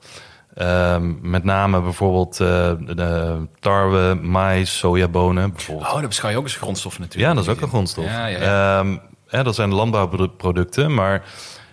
[0.54, 5.52] Ehm, met name bijvoorbeeld eh, de tarwe, mais, sojabonen.
[5.52, 5.88] Bijvoorbeeld.
[5.88, 7.30] Oh, dat beschouw je ook als grondstoffen natuurlijk.
[7.30, 8.06] Ja, dat is ook een grondstof.
[8.06, 8.80] Ja, ja, ja.
[8.80, 10.94] Ehm, dat zijn landbouwproducten.
[10.94, 11.24] Maar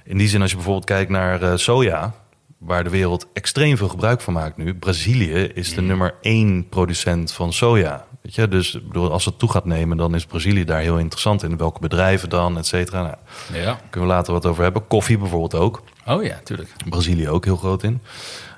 [0.05, 2.13] in die zin, als je bijvoorbeeld kijkt naar eh, soja,
[2.59, 4.75] waar de wereld extreem veel gebruik van maakt nu.
[4.75, 5.75] Brazilië is Mm.
[5.77, 8.07] de nummer één producent van soja.
[8.23, 11.43] Weet je, dus bedoel, als het toe gaat nemen, dan is Brazilië daar heel interessant
[11.43, 11.57] in.
[11.57, 13.03] Welke bedrijven dan, et cetera.
[13.03, 13.17] Nou,
[13.63, 13.81] ja.
[13.91, 14.87] kunnen we later wat over hebben.
[14.87, 15.83] Koffie bijvoorbeeld ook.
[16.07, 16.73] Oh ja, tuurlijk.
[16.89, 18.01] Brazilië ook heel groot in.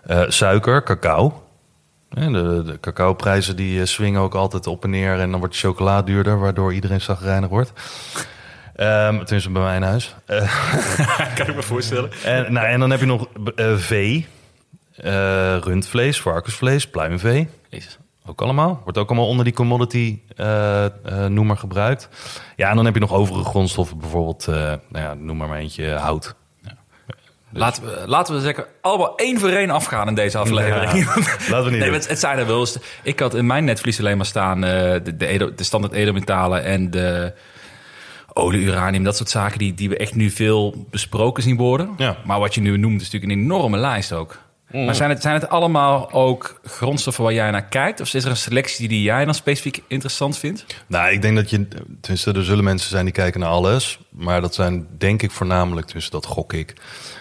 [0.03, 1.43] Eh, suiker, cacao.
[2.09, 5.21] De, de cacaoprijzen die eh, swingen ook altijd op en neer.
[5.21, 7.73] En dan wordt de chocola duurder, waardoor iedereen zagrijnig wordt.
[8.79, 10.15] Ehm tenminste bij mij in huis.
[10.27, 12.11] Eh, kan ik me voorstellen.
[12.25, 14.27] en, nou, en dan heb je nog eh, vee.
[14.97, 17.49] eh, rundvlees, varkensvlees, pluimvee.
[17.69, 17.99] Jezus.
[18.27, 18.81] Ook allemaal.
[18.83, 20.19] Wordt ook allemaal onder die commodity
[21.29, 22.09] noemer gebruikt.
[22.57, 23.99] Ja, en dan heb je nog overige grondstoffen.
[23.99, 26.35] Bijvoorbeeld, nou ja, noem maar maar eentje, hout.
[27.53, 30.93] Laten we, laten we zeggen, allemaal één voor één afgaan in deze aflevering.
[30.93, 31.15] Ja,
[31.51, 32.79] laten we niet nee, het, het zijn er wel eens.
[33.03, 37.33] Ik had in mijn netvlies alleen maar staan de, de, de standaard edelmetalen en de
[38.33, 41.91] olie, uranium, dat soort zaken die, die we echt nu veel besproken zien worden.
[41.97, 42.17] Ja.
[42.25, 44.39] Maar wat je nu noemt is natuurlijk een enorme lijst ook.
[44.73, 48.01] Maar zijn het, zijn het allemaal ook grondstoffen waar jij naar kijkt?
[48.01, 50.67] Of is er een selectie die jij dan specifiek interessant vindt?
[50.87, 51.69] Nou, ik denk dat je...
[52.01, 53.99] Tenminste, er zullen mensen zijn die kijken naar alles.
[54.11, 55.93] Maar dat zijn denk ik voornamelijk...
[55.93, 56.75] Dus dat gok ik.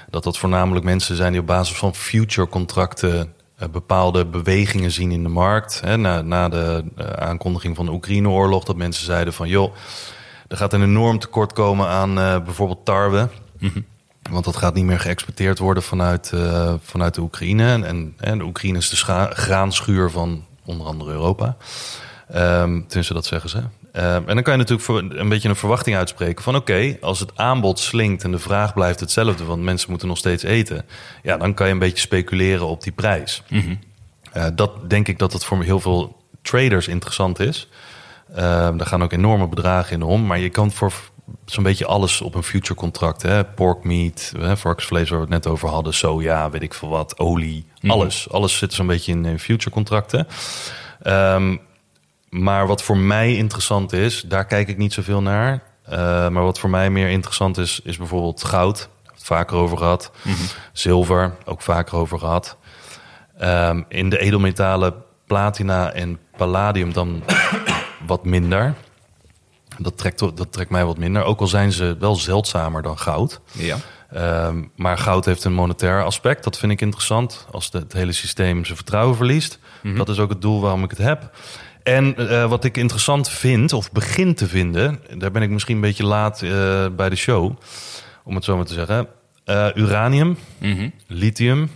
[0.10, 3.34] Dat dat voornamelijk mensen zijn die op basis van future contracten...
[3.58, 5.82] eh, bepaalde bewegingen zien in de markt.
[5.82, 8.64] Hè, na, na de eh, aankondiging van de Oekraïne-oorlog...
[8.64, 9.48] dat mensen zeiden van...
[9.48, 9.74] joh,
[10.48, 13.30] er gaat een enorm tekort komen aan eh, bijvoorbeeld tarwe...
[14.30, 17.72] Want dat gaat niet meer geëxporteerd worden vanuit, eh, vanuit de Oekraïne.
[17.72, 21.58] En, en, en de Oekraïne is de graanschuur van onder andere Europa.
[22.88, 23.64] Tenminste, dat zeggen ze.
[23.92, 26.56] Ehm, en dan kan je natuurlijk voor een beetje een verwachting uitspreken van...
[26.56, 29.44] oké, als het aanbod slinkt en de vraag blijft hetzelfde...
[29.44, 30.86] want mensen moeten nog steeds eten...
[31.24, 33.44] ja, dan kan je een beetje speculeren op die prijs.
[34.32, 37.70] Eh, dat denk ik dat het voor heel veel traders interessant is.
[38.36, 40.26] Ehm, daar gaan ook enorme bedragen in om.
[40.26, 40.94] Maar je kan voor
[41.46, 43.22] zo'n beetje alles op een future contract.
[43.22, 43.46] Hè?
[43.46, 44.58] Pork meat, hè?
[44.58, 45.94] varkensvlees waar we het net over hadden.
[45.94, 47.66] Soja, weet ik veel wat, olie.
[47.88, 48.30] Alles.
[48.32, 50.28] Alles zit zo'n beetje in, future contracten.
[51.02, 51.58] Ehm,
[52.30, 55.64] maar wat voor mij interessant is, daar kijk ik niet zoveel naar.
[55.84, 55.98] Eh,
[56.30, 58.90] maar wat voor mij meer interessant is, is bijvoorbeeld goud.
[59.16, 60.12] Vaker over gehad.
[60.74, 62.58] Zilver, ook vaker over gehad.
[63.38, 64.94] Ehm, in de edelmetalen
[65.26, 67.24] platina en palladium dan
[68.08, 68.74] wat minder.
[69.78, 71.24] Dat trekt, dat trekt mij wat minder.
[71.24, 73.42] Ook al zijn ze wel zeldzamer dan goud.
[73.52, 73.78] Ja.
[74.12, 76.44] Ehm, maar goud heeft een monetair aspect.
[76.44, 77.48] Dat vind ik interessant.
[77.52, 79.60] Als de- het hele systeem zijn vertrouwen verliest.
[79.96, 81.32] Dat is ook het doel waarom ik het heb.
[81.84, 85.00] En eh, wat ik interessant vind, of begin te vinden...
[85.18, 87.58] daar ben ik misschien een beetje laat eh, bij de show,
[88.24, 89.08] om het zo maar te zeggen.
[89.46, 90.90] Eh, uranium, Mhm.
[91.08, 91.70] lithium.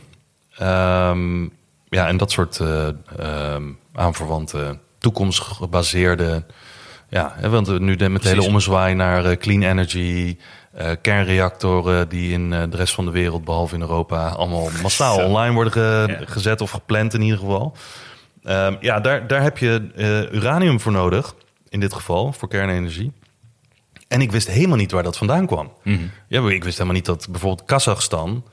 [0.58, 1.42] ehm,
[1.90, 3.64] ja, en dat soort eh, ehm,
[3.94, 4.78] aanverwante,
[5.46, 6.44] toekomstgebaseerde...
[7.10, 10.38] Ja, hè, want nu de, met de hele ommezwaai naar eh, clean energy...
[10.74, 14.28] eh, kernreactoren die in eh, de rest van de wereld, behalve in Europa...
[14.30, 15.26] allemaal massaal Zo.
[15.26, 16.26] online worden ge- Ja.
[16.26, 17.76] gezet of gepland in ieder geval.
[18.44, 21.34] Ehm, ja, daar, daar heb je eh, uranium voor nodig,
[21.70, 23.12] in dit geval, voor kernenergie.
[24.08, 25.72] En ik wist helemaal niet waar dat vandaan kwam.
[25.84, 26.00] Mhm.
[26.28, 28.44] Ja, maar ik wist helemaal niet dat bijvoorbeeld Kazachstan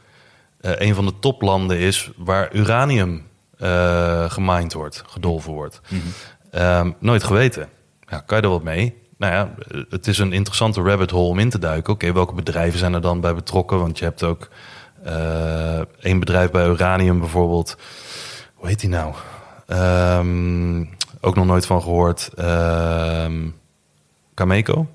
[0.60, 3.26] eh, een van de toplanden is waar uranium
[3.58, 5.80] eh gemined wordt, gedolven wordt.
[6.50, 7.68] Ehm, nooit geweten.
[8.08, 8.96] Ja, kan je er wat mee?
[9.18, 9.54] Nou ja,
[9.90, 11.92] het is een interessante rabbit hole om in te duiken.
[11.92, 13.78] Oké, welke bedrijven zijn er dan bij betrokken?
[13.78, 14.48] Want je hebt ook
[15.04, 17.76] eh één bedrijf bij uranium bijvoorbeeld.
[18.54, 19.14] Hoe heet die nou?
[19.66, 20.80] Ehm,
[21.20, 22.30] ook nog nooit van gehoord.
[22.36, 23.32] Ehm
[24.34, 24.86] Cameco,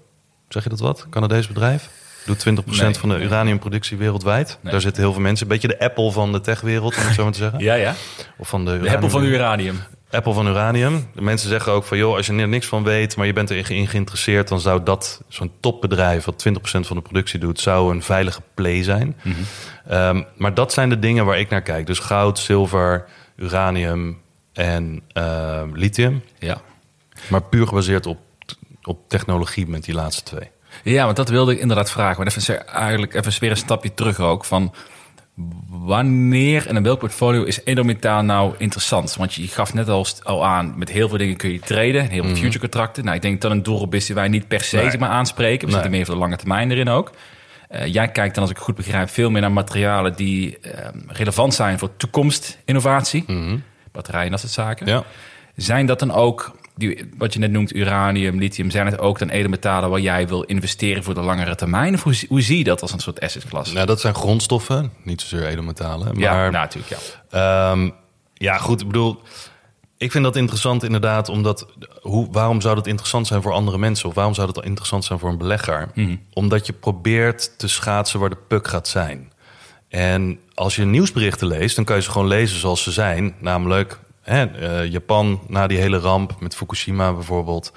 [0.50, 1.08] zeg je dat wat?
[1.10, 1.90] Canadees bedrijf?
[2.26, 2.94] Doet 20% Nee.
[2.94, 4.58] van de uraniumproductie wereldwijd.
[4.62, 4.72] Nee.
[4.72, 5.46] Daar zitten heel veel mensen.
[5.46, 7.60] Een beetje de Apple van de techwereld, om het zo maar te zeggen.
[7.60, 7.94] Ja, ja.
[8.38, 9.80] Of van de, De Apple van uranium.
[10.14, 11.08] Apple van uranium.
[11.16, 13.50] De mensen zeggen ook van, joh, als je er niks van weet, maar je bent
[13.50, 18.04] erin geïnteresseerd, dan zou dat zo'n topbedrijf wat 20% van de productie doet, zou een
[18.04, 19.16] veilige play zijn.
[19.88, 21.86] Ehm, maar dat zijn de dingen waar ik naar kijk.
[21.86, 24.22] Dus goud, zilver, uranium
[24.54, 26.24] en ehm, lithium.
[26.40, 26.62] Ja.
[27.28, 28.20] Maar puur gebaseerd op,
[28.84, 30.52] op technologie met die laatste twee.
[30.84, 32.24] Ja, want dat wilde ik inderdaad vragen.
[32.24, 34.46] Maar even eigenlijk even weer een stapje terug ook.
[34.46, 34.74] Van
[35.70, 39.16] wanneer en in welk portfolio is edelmetaal nou interessant?
[39.16, 42.10] Want je gaf net al, al aan, met heel veel dingen kun je traden.
[42.10, 43.04] Heel veel future contracten.
[43.04, 44.98] Nou, ik denk dat een doelgroep is die wij niet per se Nee.
[44.98, 45.60] maar, aanspreken.
[45.60, 45.74] We Nee.
[45.74, 47.12] zitten meer voor de lange termijn erin ook.
[47.70, 50.88] Eh, jij kijkt dan, als ik het goed begrijp, veel meer naar materialen die eh,
[51.08, 53.26] relevant zijn voor toekomstinnovatie.
[53.92, 54.88] Batterijen en dat soort zaken.
[54.88, 55.04] Ja.
[55.56, 59.30] Zijn dat dan ook, die, wat je net noemt, uranium, lithium, zijn het ook dan
[59.30, 61.94] edelmetalen waar jij wil investeren voor de langere termijn?
[61.94, 63.74] Of hoe, hoe zie je dat als een soort assetklasse?
[63.74, 66.08] Nou, dat zijn grondstoffen, niet zozeer edelmetalen.
[66.08, 66.96] Maar ja, natuurlijk,
[67.30, 67.72] ja.
[67.72, 67.90] Ehm,
[68.34, 68.82] ja, goed.
[68.82, 69.22] Ik bedoel,
[69.98, 71.68] ik vind dat interessant inderdaad, omdat
[72.02, 74.10] hoe, waarom zou dat interessant zijn voor andere mensen?
[74.10, 75.92] Of waarom zou dat interessant zijn voor een belegger?
[76.34, 79.32] Omdat je probeert te schaatsen waar de puk gaat zijn.
[79.90, 83.36] En als je nieuwsberichten leest, dan kan je ze gewoon lezen zoals ze zijn.
[83.40, 87.74] Namelijk, hè, eh, Japan na die hele ramp met Fukushima bijvoorbeeld,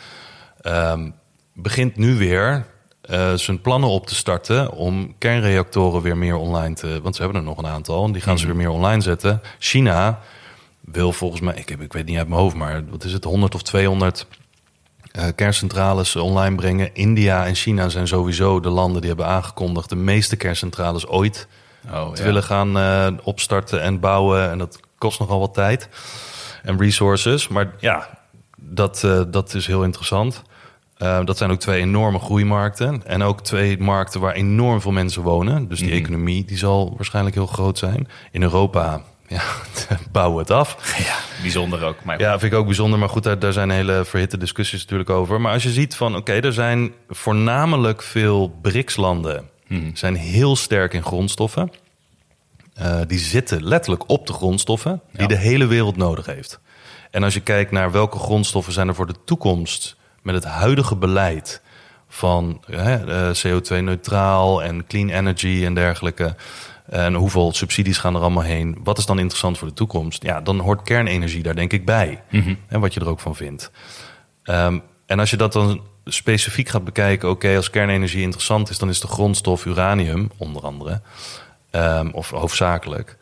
[0.60, 1.10] ehm,
[1.54, 2.66] begint nu weer
[3.00, 7.00] eh, zijn plannen op te starten om kernreactoren weer meer online te.
[7.02, 9.40] Want ze hebben er nog een aantal en die gaan ze weer meer online zetten.
[9.58, 10.20] China
[10.80, 13.24] wil volgens mij, ik, heb, ik weet niet uit mijn hoofd, maar wat is het,
[13.24, 14.26] 100 of 200
[15.12, 16.94] eh, kerncentrales online brengen.
[16.94, 21.48] India en China zijn sowieso de landen die hebben aangekondigd de meeste kerncentrales ooit
[21.92, 22.26] Oh, te ja.
[22.26, 24.50] willen gaan opstarten en bouwen.
[24.50, 25.88] En dat kost nogal wat tijd
[26.66, 27.48] en resources.
[27.48, 28.08] Maar ja,
[28.56, 30.42] dat, eh, dat is heel interessant.
[30.96, 33.06] Eh, dat zijn ook twee enorme groeimarkten.
[33.06, 35.68] En ook twee markten waar enorm veel mensen wonen.
[35.68, 38.08] Dus die economie die zal waarschijnlijk heel groot zijn.
[38.30, 39.42] In Europa, ja,
[40.12, 40.96] bouwen het af.
[40.98, 42.04] ja, bijzonder ook.
[42.04, 42.98] Maar Ja, vind ik ook bijzonder.
[42.98, 45.40] Maar goed, daar, daar zijn hele verhitte discussies natuurlijk over.
[45.40, 49.48] Maar als je ziet van, oké, er zijn voornamelijk veel BRICS-landen...
[49.92, 51.70] zijn heel sterk in grondstoffen.
[52.76, 55.26] Eh, die zitten letterlijk op de grondstoffen die Ja.
[55.26, 56.60] de hele wereld nodig heeft.
[57.10, 59.96] En als je kijkt naar welke grondstoffen zijn er voor de toekomst...
[60.22, 61.62] met het huidige beleid
[62.08, 66.36] van hè, CO2-neutraal en clean energy en dergelijke...
[66.86, 68.78] En hoeveel subsidies gaan er allemaal heen?
[68.84, 70.22] Wat is dan interessant voor de toekomst?
[70.22, 72.22] Ja, dan hoort kernenergie daar denk ik bij.
[72.68, 73.70] En wat je er ook van vindt.
[74.42, 78.88] Ehm, en als je dat dan specifiek gaat bekijken, oké, als kernenergie interessant is, dan
[78.88, 81.00] is de grondstof uranium, onder andere,
[81.70, 83.16] ehm, of hoofdzakelijk.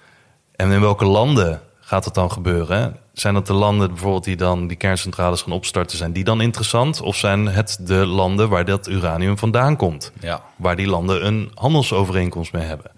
[0.56, 2.96] En in welke landen gaat dat dan gebeuren?
[3.12, 7.00] Zijn dat de landen bijvoorbeeld die dan die kerncentrales gaan opstarten, zijn die dan interessant?
[7.00, 10.12] Of zijn het de landen waar dat uranium vandaan komt?
[10.20, 10.42] Ja.
[10.56, 12.90] Waar die landen een handelsovereenkomst mee hebben?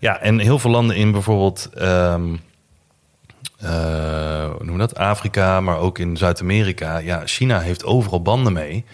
[0.00, 2.36] Ja, en heel veel landen in bijvoorbeeld ehm,
[4.56, 4.96] hoe noem dat?
[4.96, 6.98] Afrika, maar ook in Zuid-Amerika.
[6.98, 8.84] Ja, China heeft overal banden mee,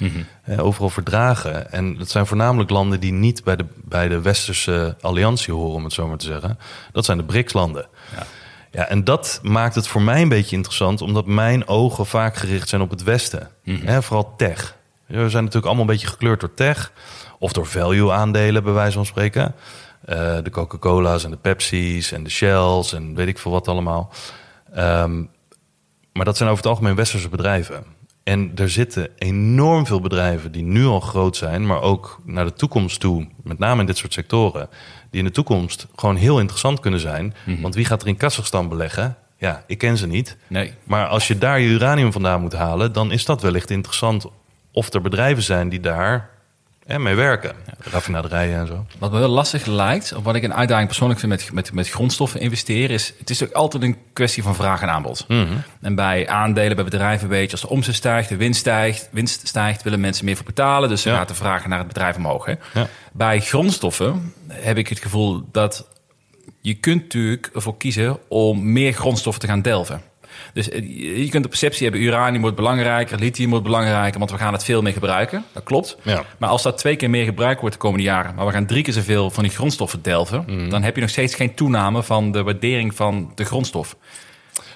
[0.44, 1.72] eh, overal verdragen.
[1.72, 5.84] En dat zijn voornamelijk landen die niet bij de, bij de westerse alliantie horen, om
[5.84, 6.58] het zo maar te zeggen.
[6.92, 7.86] Dat zijn de BRICS-landen.
[8.16, 8.26] Ja.
[8.72, 12.68] Ja, en dat maakt het voor mij een beetje interessant, omdat mijn ogen vaak gericht
[12.68, 13.48] zijn op het Westen.
[13.64, 14.76] Hè, vooral tech.
[15.06, 16.92] We zijn natuurlijk allemaal een beetje gekleurd door tech,
[17.38, 19.54] of door value-aandelen, bij wijze van spreken.
[20.04, 24.12] Eh, de Coca-Cola's en de Pepsi's en de Shells en weet ik veel wat allemaal.
[24.74, 25.24] Ehm,
[26.12, 27.84] maar dat zijn over het algemeen westerse bedrijven.
[28.22, 32.52] En er zitten enorm veel bedrijven die nu al groot zijn, maar ook naar de
[32.52, 34.68] toekomst toe, met name in dit soort sectoren,
[35.10, 37.34] die in de toekomst gewoon heel interessant kunnen zijn.
[37.60, 39.16] Want wie gaat er in Kazachstan beleggen?
[39.38, 40.36] Ja, ik ken ze niet.
[40.46, 40.72] Nee.
[40.84, 44.26] Maar als je daar je uranium vandaan moet halen, dan is dat wellicht interessant
[44.72, 46.30] of er bedrijven zijn die daar
[46.90, 47.52] hè, mee werken.
[47.78, 48.86] Raffinaderijen en zo.
[48.98, 51.88] Wat me wel lastig lijkt, of wat ik een uitdaging persoonlijk vind met, met, met
[51.88, 55.26] grondstoffen investeren, is het is ook altijd een kwestie van vraag en aanbod.
[55.80, 59.46] En bij aandelen, bij bedrijven weet je, als de omzet stijgt, de winst stijgt, winst
[59.48, 60.88] stijgt, willen mensen meer voor betalen.
[60.88, 61.16] Dus ze Ja.
[61.16, 62.44] gaat de vraag naar het bedrijf omhoog.
[62.44, 62.54] Hè?
[62.74, 62.86] Ja.
[63.12, 65.86] Bij grondstoffen heb ik het gevoel dat
[66.60, 70.02] je kunt natuurlijk ervoor kiezen om meer grondstoffen te gaan delven.
[70.52, 74.38] Dus eh, je kunt de perceptie hebben, uranium wordt belangrijker, lithium wordt belangrijker, want we
[74.38, 75.44] gaan het veel meer gebruiken.
[75.52, 75.96] Dat klopt.
[76.02, 76.22] Ja.
[76.38, 78.82] Maar als dat twee keer meer gebruikt wordt de komende jaren, maar we gaan drie
[78.82, 80.68] keer zoveel van die grondstoffen delven, Mhm.
[80.68, 83.96] dan heb je nog steeds geen toename van de waardering van de grondstof.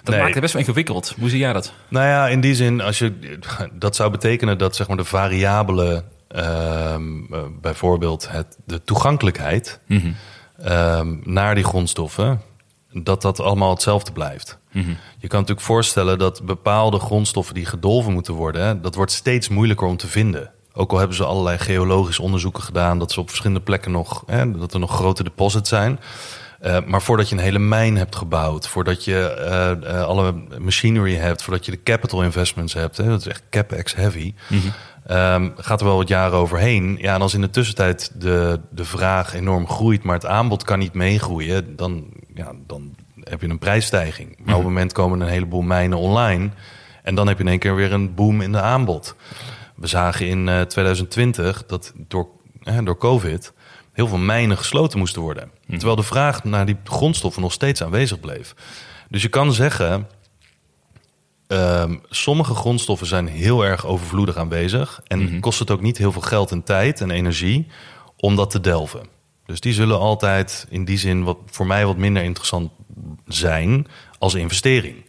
[0.02, 0.18] Dat Nee.
[0.22, 1.14] maakt het best wel ingewikkeld.
[1.20, 1.72] Hoe zie jij dat?
[1.88, 3.38] Nou ja, in die zin, als je,
[3.72, 9.80] dat zou betekenen dat zeg maar, de variabele, ehm, eh, bijvoorbeeld het, de toegankelijkheid
[10.62, 12.40] ehm, naar die grondstoffen,
[12.94, 14.58] dat dat allemaal hetzelfde blijft.
[15.18, 19.86] Je kan natuurlijk voorstellen dat bepaalde grondstoffen die gedolven moeten worden, dat wordt steeds moeilijker
[19.86, 20.50] om te vinden.
[20.72, 24.50] Ook al hebben ze allerlei geologische onderzoeken gedaan, dat ze op verschillende plekken nog, hè,
[24.50, 25.98] dat er nog grote deposits zijn.
[26.64, 31.14] Eh, maar voordat je een hele mijn hebt gebouwd, voordat je eh, eh, alle machinery
[31.14, 34.34] hebt, voordat je de capital investments hebt, hè, dat is echt capex heavy,
[35.06, 36.96] ehm, gaat er wel wat jaren overheen.
[37.00, 40.78] Ja, en als in de tussentijd de, de vraag enorm groeit, maar het aanbod kan
[40.78, 44.36] niet meegroeien, dan, ja, dan heb je een prijsstijging.
[44.38, 46.50] Maar op het moment komen een heleboel mijnen online
[47.02, 49.14] en dan heb je in één keer weer een boom in de aanbod.
[49.76, 52.28] We zagen in eh, 2020 dat door,
[52.84, 53.52] door COVID
[53.92, 55.50] heel veel mijnen gesloten moesten worden.
[55.68, 58.54] Terwijl de vraag naar die grondstoffen nog steeds aanwezig bleef.
[59.08, 60.08] Dus je kan zeggen,
[61.46, 65.00] ehm, sommige grondstoffen zijn heel erg overvloedig aanwezig.
[65.06, 67.66] En kost het ook niet heel veel geld en tijd en energie
[68.16, 69.13] om dat te delven.
[69.46, 72.70] Dus die zullen altijd in die zin wat, voor mij wat minder interessant
[73.26, 73.86] zijn
[74.18, 75.04] als investering.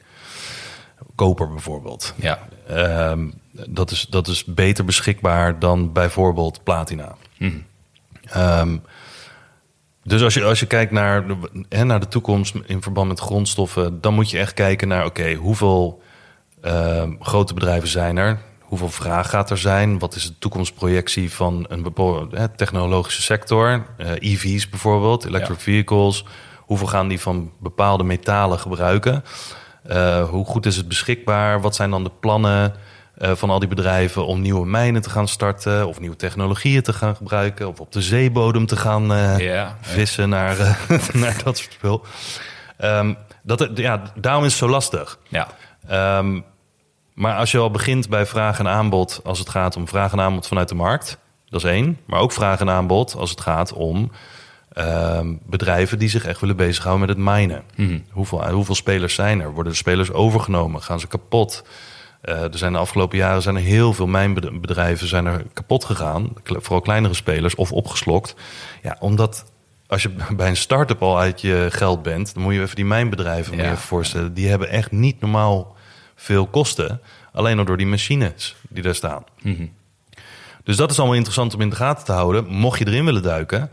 [1.15, 2.13] Koper bijvoorbeeld.
[2.15, 2.47] Ja.
[2.67, 7.15] Ehm, dat, is, dat is beter beschikbaar dan bijvoorbeeld platina.
[8.25, 8.77] Ehm,
[10.03, 13.19] dus als je, als je kijkt naar de, hè, naar de toekomst in verband met
[13.19, 16.01] grondstoffen, dan moet je echt kijken naar: oké, hoeveel
[16.61, 18.39] ehm, grote bedrijven zijn er?
[18.65, 19.99] Hoeveel vraag gaat er zijn?
[19.99, 23.85] Wat is de toekomstprojectie van een bepaalde technologische sector?
[23.97, 25.63] Eh, EV's bijvoorbeeld, electric Ja.
[25.63, 26.25] vehicles.
[26.59, 29.23] Hoeveel gaan die van bepaalde metalen gebruiken?
[29.83, 31.61] Eh, hoe goed is het beschikbaar?
[31.61, 32.73] Wat zijn dan de plannen
[33.17, 36.93] eh, van al die bedrijven om nieuwe mijnen te gaan starten of nieuwe technologieën te
[36.93, 39.03] gaan gebruiken of op de zeebodem te gaan
[39.37, 40.57] Ja, vissen naar,
[41.13, 42.05] naar dat soort spul?
[42.77, 45.19] Ehm, dat, ja, daarom is het zo lastig.
[45.27, 45.47] Ja.
[45.87, 46.39] Ehm,
[47.15, 50.19] maar als je al begint bij vraag en aanbod, als het gaat om vraag en
[50.19, 51.17] aanbod vanuit de markt,
[51.49, 51.99] dat is één.
[52.05, 54.11] Maar ook vraag en aanbod als het gaat om
[54.73, 57.63] ehm, bedrijven die zich echt willen bezighouden met het minen.
[58.09, 59.51] Hoeveel, hoeveel spelers zijn er?
[59.53, 60.81] Worden de spelers overgenomen?
[60.81, 61.63] Gaan ze kapot?
[62.21, 66.33] Eh, er zijn de afgelopen jaren zijn er heel veel mijnbedrijven zijn er kapot gegaan.
[66.43, 68.35] Vooral kleinere spelers of opgeslokt.
[68.83, 69.51] Ja, omdat
[69.87, 72.85] als je bij een start-up al uit je geld bent, dan moet je even die
[72.85, 73.63] mijnbedrijven Ja.
[73.63, 74.33] even voorstellen.
[74.33, 75.74] Die hebben echt niet normaal
[76.15, 77.01] veel kosten.
[77.31, 79.23] Alleen al door die machines die daar staan.
[80.63, 82.45] Dus dat is allemaal interessant om in de gaten te houden.
[82.47, 83.69] Mocht je erin willen duiken.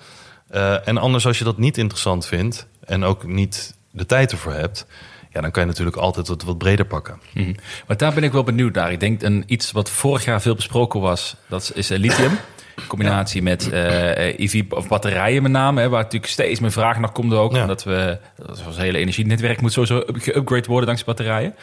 [0.48, 2.66] Eh, en anders als je dat niet interessant vindt.
[2.84, 4.86] En ook niet de tijd ervoor hebt.
[5.32, 7.20] Ja, dan kan je natuurlijk altijd wat, wat breder pakken.
[7.34, 7.54] Mhm.
[7.86, 8.92] Maar daar ben ik wel benieuwd naar.
[8.92, 12.38] Ik denk een, iets wat vorig jaar veel besproken was, dat is eh, lithium.
[12.76, 16.98] In combinatie met eh EV of batterijen met name, hè, waar natuurlijk steeds meer vraag
[16.98, 17.54] naar komt ook.
[17.54, 17.60] Ja.
[17.60, 21.54] Omdat we, dat ons hele energienetwerk moet sowieso geupgrade worden dankzij batterijen.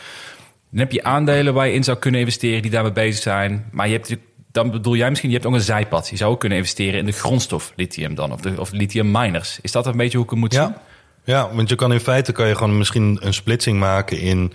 [0.72, 3.66] Dan heb je aandelen waar je in zou kunnen investeren die daarmee bezig zijn.
[3.72, 4.18] Maar je hebt
[4.52, 6.10] dan bedoel jij misschien, je hebt ook een zijpad.
[6.10, 9.60] Je zou ook kunnen investeren in de grondstof lithium dan, of de of lithium miners.
[9.62, 10.62] Is dat een beetje hoe ik het moet zien?
[10.62, 10.82] Ja.
[11.24, 14.54] ja, want je kan in feite kan je gewoon misschien een splitsing maken in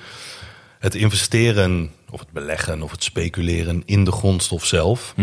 [0.79, 5.15] het investeren of het beleggen of het speculeren in de grondstof zelf.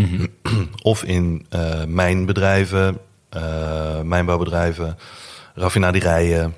[0.82, 4.98] Of in eh, mijnbedrijven, eh, mijnbouwbedrijven,
[5.54, 6.54] raffinaderijen.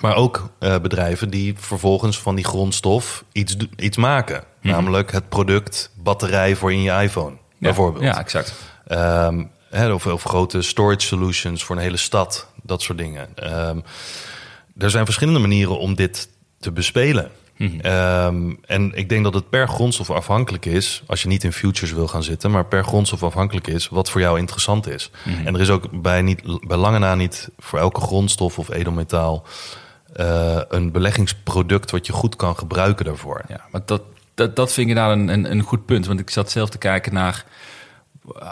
[0.00, 4.44] Maar ook eh, bedrijven die vervolgens van die grondstof iets, iets maken.
[4.60, 8.04] Namelijk het product batterij voor in je iPhone, bijvoorbeeld.
[8.04, 8.54] Ja, exact.
[8.86, 9.44] Ehm,
[9.92, 13.28] of, of grote storage solutions voor een hele stad, dat soort dingen.
[13.34, 13.80] Ehm,
[14.76, 17.30] er zijn verschillende manieren om dit te bespelen.
[17.60, 21.92] Ehm, en ik denk dat het per grondstof afhankelijk is, als je niet in futures
[21.92, 25.10] wil gaan zitten, maar per grondstof afhankelijk is wat voor jou interessant is.
[25.44, 29.44] En er is ook bij, niet, bij lange na niet voor elke grondstof of edelmetaal
[30.12, 33.42] eh, een beleggingsproduct wat je goed kan gebruiken daarvoor.
[33.48, 34.02] Ja, want dat,
[34.34, 36.06] dat, dat vind ik daar een, een, een goed punt.
[36.06, 37.44] Want ik zat zelf te kijken naar...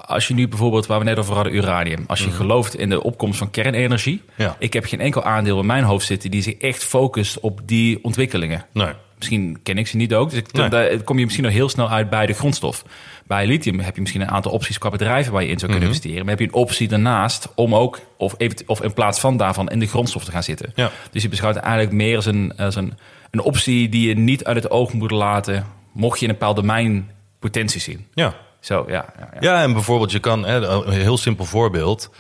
[0.07, 2.05] Als je nu bijvoorbeeld, waar we net over hadden, uranium.
[2.07, 4.23] Als je gelooft in de opkomst van kernenergie.
[4.35, 4.57] Ja.
[4.59, 6.31] Ik heb geen enkel aandeel in mijn hoofd zitten...
[6.31, 8.67] die zich echt focust op die ontwikkelingen.
[8.73, 8.93] Nee.
[9.19, 10.31] Misschien ken ik ze niet ook.
[10.31, 10.69] Dus ik, Nee.
[10.69, 12.85] daar kom je misschien nog heel snel uit bij de grondstof.
[13.27, 15.89] Bij lithium heb je misschien een aantal opties qua bedrijven waar je in zou kunnen
[15.89, 16.21] investeren.
[16.21, 19.69] Maar heb je een optie daarnaast om ook, of, even, of in plaats van daarvan,
[19.69, 20.73] in de grondstof te gaan zitten.
[20.75, 20.91] Ja.
[21.11, 22.93] Dus je beschouwt het eigenlijk meer als een, als een,
[23.31, 25.67] een optie die je niet uit het oog moet laten.
[25.93, 28.07] Mocht je in een bepaald domein potentie zien.
[28.15, 28.35] Ja.
[28.61, 29.07] Zo, ja.
[29.18, 29.38] ja, ja.
[29.40, 32.11] Ja, en bijvoorbeeld je kan, hè, een heel simpel voorbeeld.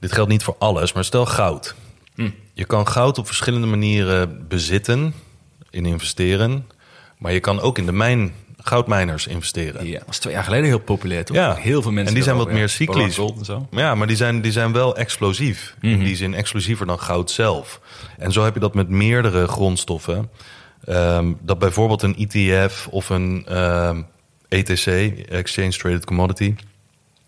[0.00, 1.74] Dit geldt niet voor alles, maar stel goud.
[2.52, 5.14] Je kan goud op verschillende manieren bezitten,
[5.70, 6.66] in investeren.
[7.18, 8.32] Maar je kan ook in de mijn,
[8.64, 9.86] goudmijners investeren.
[9.86, 11.36] Ja, was twee jaar geleden heel populair, toch?
[11.36, 11.54] Ja.
[11.54, 12.08] Heel veel mensen.
[12.08, 13.16] En die zijn wat meer cyclisch.
[13.16, 13.68] Gold en zo.
[13.70, 15.76] Ja, maar die zijn, die zijn wel explosief.
[15.80, 17.80] In die zin explosiever dan goud zelf.
[18.18, 20.30] En zo heb je dat met meerdere grondstoffen.
[20.84, 24.02] Ehm, dat bijvoorbeeld een ETF of een ehm,
[24.54, 24.86] ETC,
[25.28, 26.54] Exchange Traded Commodity...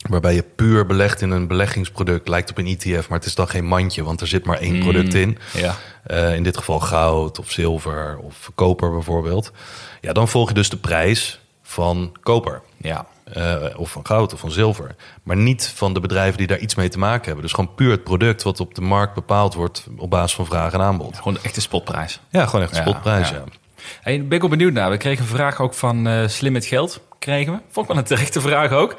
[0.09, 2.29] waarbij je puur belegt in een beleggingsproduct...
[2.29, 4.05] lijkt op een ETF, maar het is dan geen mandje...
[4.05, 5.39] want er zit maar één product in.
[5.53, 5.77] Ja.
[6.03, 9.53] Eh, in dit geval goud of zilver of koper bijvoorbeeld.
[10.01, 12.63] Ja, dan volg je dus de prijs van koper.
[12.77, 13.07] Ja.
[13.33, 14.95] Eh, of van goud of van zilver.
[15.23, 17.43] Maar niet van de bedrijven die daar iets mee te maken hebben.
[17.43, 20.73] Dus gewoon puur het product wat op de markt bepaald wordt op basis van vraag
[20.73, 21.17] en aanbod.
[21.17, 22.21] Gewoon de echte spotprijs.
[22.31, 23.35] Ja, gewoon echt een Ja, spotprijs, ja.
[23.35, 23.45] ja.
[24.01, 24.91] Hey, ben ik wel benieuwd naar.
[24.91, 27.01] We kregen een vraag ook van eh, Slim met Geld.
[27.27, 27.59] Kregen we.
[27.69, 28.97] Vond ik wel een terechte vraag ook.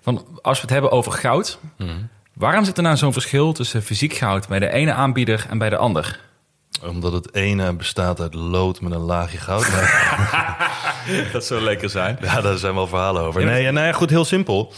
[0.00, 1.58] Van, als we het hebben over goud.
[1.78, 1.90] Mhm.
[2.34, 5.70] Waarom zit er nou zo'n verschil tussen fysiek goud bij de ene aanbieder en bij
[5.70, 6.20] de ander?
[6.82, 9.66] Omdat het ene bestaat uit lood met een laagje goud.
[11.32, 12.18] Dat zou lekker zijn.
[12.20, 13.44] Ja, daar zijn wel verhalen over.
[13.44, 14.72] Nee, nou ja, goed, heel simpel.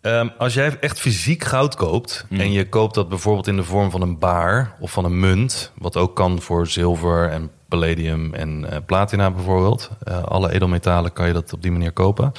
[0.00, 3.90] Ehm, als jij echt fysiek goud koopt en je koopt dat bijvoorbeeld in de vorm
[3.90, 8.70] van een baar of van een munt, wat ook kan voor zilver en palladium en
[8.70, 9.90] eh, platina bijvoorbeeld.
[10.02, 12.32] Eh, alle edelmetalen kan je dat op die manier kopen.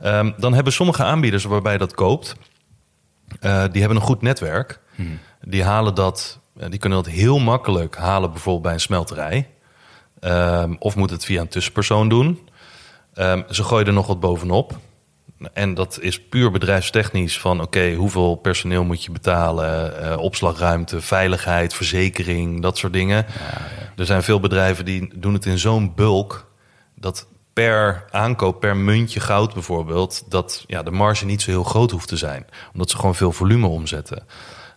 [0.00, 2.34] Ehm, dan hebben sommige aanbieders waarbij je dat koopt,
[3.40, 4.80] eh, die hebben een goed netwerk.
[5.40, 9.48] Die halen dat, die kunnen dat heel makkelijk halen bijvoorbeeld bij een smelterij.
[10.20, 12.48] Ehm, of moet het via een tussenpersoon doen.
[13.14, 14.78] Ehm, ze gooien er nog wat bovenop.
[15.52, 21.74] En dat is puur bedrijfstechnisch van oké, hoeveel personeel moet je betalen, eh, opslagruimte, veiligheid,
[21.74, 23.26] verzekering, dat soort dingen.
[23.96, 26.50] Er zijn veel bedrijven die doen het in zo'n bulk
[26.94, 31.90] dat per aankoop, per muntje goud bijvoorbeeld, dat ja, de marge niet zo heel groot
[31.90, 32.46] hoeft te zijn.
[32.72, 34.22] Omdat ze gewoon veel volume omzetten.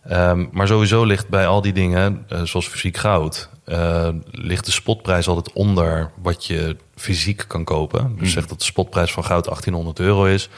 [0.04, 4.70] Ehm, maar sowieso ligt bij al die dingen, eh, zoals fysiek goud, eh, ligt de
[4.70, 8.16] spotprijs altijd onder wat je fysiek kan kopen.
[8.18, 10.48] Dus zeg dat de spotprijs van goud 1800 euro is.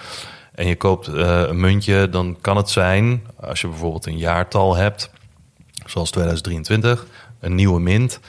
[0.54, 4.76] En je koopt eh, een muntje, dan kan het zijn, als je bijvoorbeeld een jaartal
[4.76, 5.10] hebt,
[5.86, 7.06] zoals 2023,
[7.40, 8.20] een nieuwe mint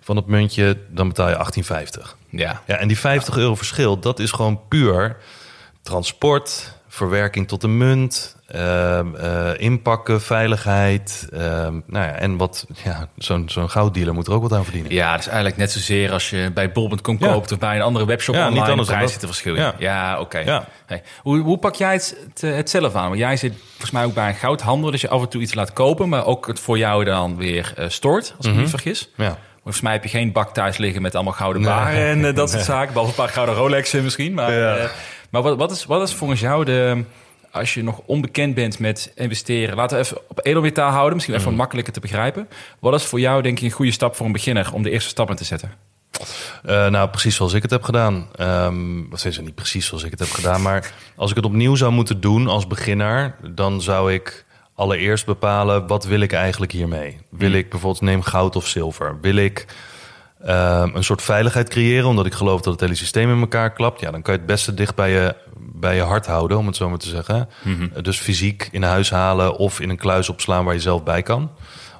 [0.00, 2.16] van het muntje, dan betaal je 1850.
[2.30, 2.62] Ja.
[2.66, 5.16] Ja, en die 50 euro verschil, dat is gewoon puur
[5.82, 11.28] transport, verwerking tot de munt, ehm, eh, inpakken, veiligheid.
[11.32, 14.92] ehm, nou ja, en wat, ja, zo'n zo'n gouddealer moet er ook wat aan verdienen.
[14.92, 17.32] Ja, dat is eigenlijk net zozeer als je bij bol.com Ja.
[17.32, 18.70] koopt of bij een andere webshop Ja, niet online.
[18.70, 19.62] anders de dan prijs zit er verschil in.
[19.62, 19.74] Ja.
[19.78, 20.38] Ja, oké.
[20.38, 20.64] Ja.
[20.86, 23.06] Hey, hoe, hoe pak jij het, het, het zelf aan?
[23.08, 25.54] Want jij zit volgens mij ook bij een goudhandel, dus je af en toe iets
[25.54, 28.70] laat kopen, maar ook het voor jou dan weer eh stort, als ik me niet
[28.70, 29.08] vergis.
[29.16, 29.38] Ja.
[29.62, 32.50] Volgens mij heb je geen bak thuis liggen met allemaal gouden baren en eh, dat
[32.50, 32.92] soort zaken.
[32.92, 34.34] Behalve een paar gouden Rolexen misschien.
[34.34, 34.90] Maar, Ja.
[35.34, 37.04] Maar wat, wat, is, wat is volgens jou de...
[37.50, 39.76] Als je nog onbekend bent met investeren...
[39.76, 41.14] Laten we even op edelmetaal houden.
[41.14, 42.48] Misschien even makkelijker te begrijpen.
[42.78, 44.72] Wat is voor jou denk je een goede stap voor een beginner...
[44.72, 45.72] om de eerste stappen te zetten?
[46.64, 48.28] Eh, nou, precies zoals ik het heb gedaan.
[49.10, 51.74] Wat is het niet precies zoals ik het heb gedaan, maar als ik het opnieuw
[51.74, 54.44] zou moeten doen als beginner, dan zou ik
[54.74, 57.18] allereerst bepalen wat wil ik eigenlijk hiermee.
[57.30, 59.20] Wil ik bijvoorbeeld neem goud of zilver?
[59.20, 59.66] Wil ik
[60.44, 64.00] ehm, een soort veiligheid creëren, omdat ik geloof dat het hele systeem in elkaar klapt?
[64.00, 66.76] Ja, dan kan je het beste dicht bij je, bij je hart houden, om het
[66.76, 67.48] zo maar te zeggen.
[67.64, 71.22] Eh, Dus fysiek in huis halen of in een kluis opslaan waar je zelf bij
[71.22, 71.50] kan.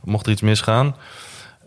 [0.05, 0.97] Mocht er iets misgaan.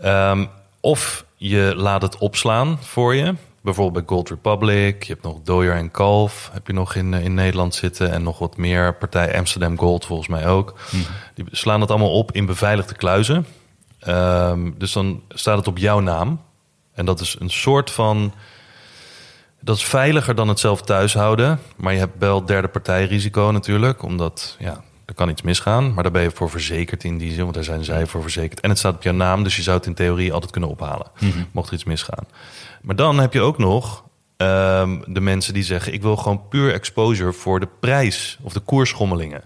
[0.01, 0.45] Ehm,
[0.81, 3.33] of je laat het opslaan voor je.
[3.61, 5.03] Bijvoorbeeld bij Gold Republic.
[5.03, 6.49] Je hebt nog Doyer en Kalf.
[6.53, 8.11] Heb je nog in, eh, in Nederland zitten.
[8.11, 8.93] En nog wat meer.
[8.95, 10.73] Partij Amsterdam Gold volgens mij ook.
[11.35, 13.45] Die slaan het allemaal op in beveiligde kluizen.
[13.99, 16.41] Ehm, dus dan staat het op jouw naam.
[16.97, 18.33] En dat is een soort van...
[19.61, 21.59] Dat is veiliger dan het zelf thuis houden.
[21.75, 24.03] Maar je hebt wel derde partij risico natuurlijk.
[24.03, 25.93] Omdat, ja, er kan iets misgaan.
[25.93, 27.41] Maar daar ben je voor verzekerd in die zin.
[27.41, 28.59] Want daar zijn zij voor verzekerd.
[28.59, 29.43] En het staat op jouw naam.
[29.43, 31.07] Dus je zou het in theorie altijd kunnen ophalen.
[31.51, 32.27] Mocht er iets misgaan.
[32.81, 34.03] Maar dan heb je ook nog
[34.37, 35.93] ehm, de mensen die zeggen...
[35.93, 39.43] ik wil gewoon puur exposure voor de prijs of de koersschommelingen.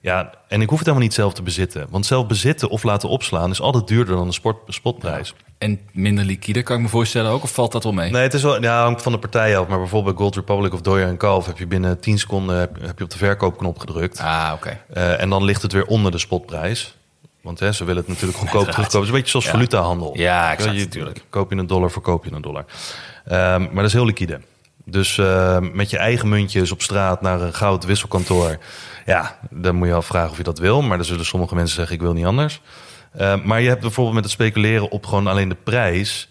[0.00, 1.86] Ja, en ik hoef het helemaal niet zelf te bezitten.
[1.90, 5.34] Want zelf bezitten of laten opslaan is altijd duurder dan de sport, spotprijs.
[5.64, 7.42] En minder liquide, kan ik me voorstellen ook?
[7.42, 8.10] Of valt dat wel mee?
[8.10, 9.66] Nee, het is wel, ja, hangt van de partij af.
[9.66, 12.98] Maar bijvoorbeeld Gold Republic of Doyer en Kalf heb je binnen 10 seconden heb, heb
[12.98, 14.18] je op de verkoopknop gedrukt.
[14.20, 14.78] Ah, oké.
[14.92, 16.96] Eh, en dan ligt het weer onder de spotprijs.
[17.42, 18.92] Want hè, ze willen het natuurlijk goedkoop terugkopen.
[18.92, 19.50] Het is een beetje zoals Ja.
[19.50, 20.18] valutahandel.
[20.18, 21.24] Ja, exact, je, natuurlijk.
[21.28, 22.64] Koop je een dollar, verkoop je een dollar.
[23.24, 24.40] Ehm, maar dat is heel liquide.
[24.84, 28.58] Dus ehm, met je eigen muntjes op straat naar een goud wisselkantoor.
[29.06, 30.82] Ja, dan moet je afvragen of je dat wil.
[30.82, 32.60] Maar dan zullen sommige mensen zeggen, ik wil niet anders.
[33.16, 36.28] Ehm, maar je hebt bijvoorbeeld met het speculeren op gewoon alleen de prijs...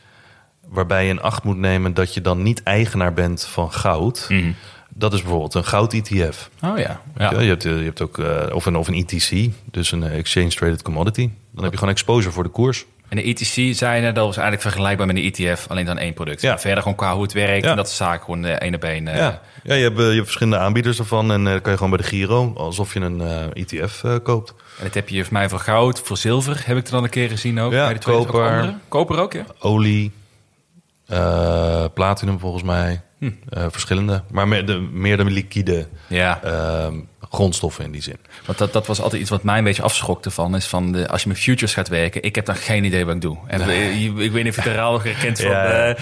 [0.67, 4.25] waarbij je in acht moet nemen dat je dan niet eigenaar bent van goud.
[4.29, 4.51] Mhm.
[4.95, 6.49] Dat is bijvoorbeeld een goud-ETF.
[6.63, 7.01] Oh ja.
[7.17, 7.39] Ja.
[7.39, 10.17] Je, hebt, eh, je hebt ook, eh, of, een, of een ETC, dus een eh,
[10.17, 11.29] Exchange Traded Commodity.
[11.51, 12.85] Dan heb je gewoon exposure voor de koers.
[13.13, 16.41] En de ETC, net, dat was eigenlijk vergelijkbaar met een ETF, alleen dan één product.
[16.41, 16.51] Ja.
[16.51, 17.69] En verder gewoon qua hoe het werkt, Ja.
[17.69, 19.07] en dat is zaak gewoon eh, één op één.
[19.07, 21.77] eh, Ja, ja je, hebt, eh, je hebt verschillende aanbieders ervan en eh, kan je
[21.77, 24.49] gewoon bij de Giro, alsof je een eh, ETF eh, koopt.
[24.77, 27.09] En dat heb je voor mij voor goud, voor zilver, heb ik er dan een
[27.09, 27.71] keer gezien ook.
[27.71, 28.73] Ja, Bij de tweede koper.
[28.87, 29.45] Koper ook, ja.
[29.59, 30.11] Olie,
[31.07, 34.23] eh, platinum volgens mij, eh, verschillende.
[34.31, 36.99] Maar meer de, meer de liquide Ja, ehm,
[37.29, 38.17] grondstoffen in die zin.
[38.45, 41.07] want dat, dat was altijd iets wat mij een beetje afschokte van, is van de,
[41.07, 43.37] als je met futures gaat werken, ik heb dan geen idee wat ik doe.
[43.47, 45.63] En eh, je- ik weet niet of je het nog herkent van, Ja.
[45.87, 45.95] eh,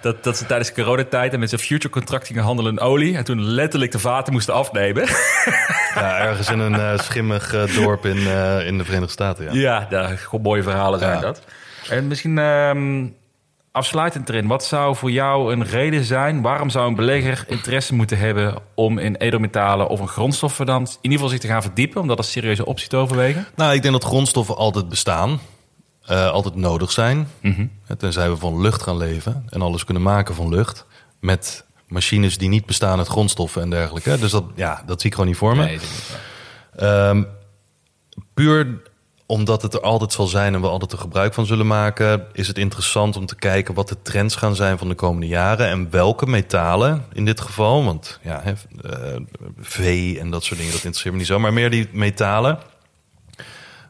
[0.00, 3.16] dat, dat ze tijdens de coronatijd en met zo'n future contract gingen handelen in olie
[3.16, 5.06] en toen letterlijk de vaten moesten afnemen.
[5.94, 9.44] Ja, ergens in een eh, schimmig eh, dorp in, eh, in de Verenigde Staten.
[9.44, 9.52] Ja.
[9.52, 11.20] Ja, daar, mooie verhalen zijn Ja.
[11.20, 11.42] dat.
[11.88, 13.06] En misschien ehm,
[13.76, 14.46] afsluitend erin.
[14.46, 16.42] Wat zou voor jou een reden zijn?
[16.42, 20.88] Waarom zou een belegger interesse moeten hebben om in edelmetalen of een grondstoffen dan in
[21.00, 22.00] ieder geval zich te gaan verdiepen?
[22.00, 23.46] Om dat als serieuze optie te overwegen?
[23.56, 25.40] Nou, ik denk dat grondstoffen altijd bestaan.
[26.06, 27.28] eh, altijd nodig zijn.
[27.84, 30.86] Hè, Tenzij we van lucht gaan leven en alles kunnen maken van lucht.
[31.20, 34.18] Met machines die niet bestaan uit grondstoffen en dergelijke.
[34.18, 35.64] Dus dat, ja, dat zie ik gewoon niet voor me.
[35.64, 35.78] Nee,
[36.76, 37.22] Ehm,
[38.34, 38.82] puur
[39.26, 42.48] omdat het er altijd zal zijn en we altijd er gebruik van zullen maken, is
[42.48, 45.90] het interessant om te kijken wat de trends gaan zijn van de komende jaren en
[45.90, 47.84] welke metalen in dit geval.
[47.84, 48.52] Want ja, hè,
[48.90, 49.20] eh,
[49.60, 51.38] vee en dat soort dingen, dat interesseert me niet zo.
[51.38, 52.58] Maar meer die metalen.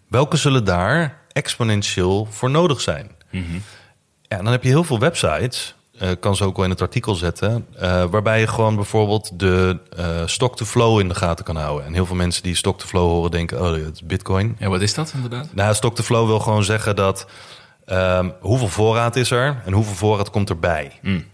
[0.09, 3.11] Welke zullen daar exponentieel voor nodig zijn?
[4.23, 5.76] Ja, dan heb je heel veel websites.
[5.99, 7.67] Eh kan ze ook wel in het artikel zetten.
[7.79, 11.87] eh, waarbij je gewoon bijvoorbeeld de eh stock-to-flow in de gaten kan houden.
[11.87, 14.57] En heel veel mensen die stock-to-flow horen denken: oh, het is Bitcoin.
[14.59, 15.49] Ja, wat is dat inderdaad?
[15.55, 17.27] Nou, stock-to-flow wil gewoon zeggen dat
[17.87, 20.93] ehm, hoeveel voorraad is er en hoeveel voorraad komt erbij.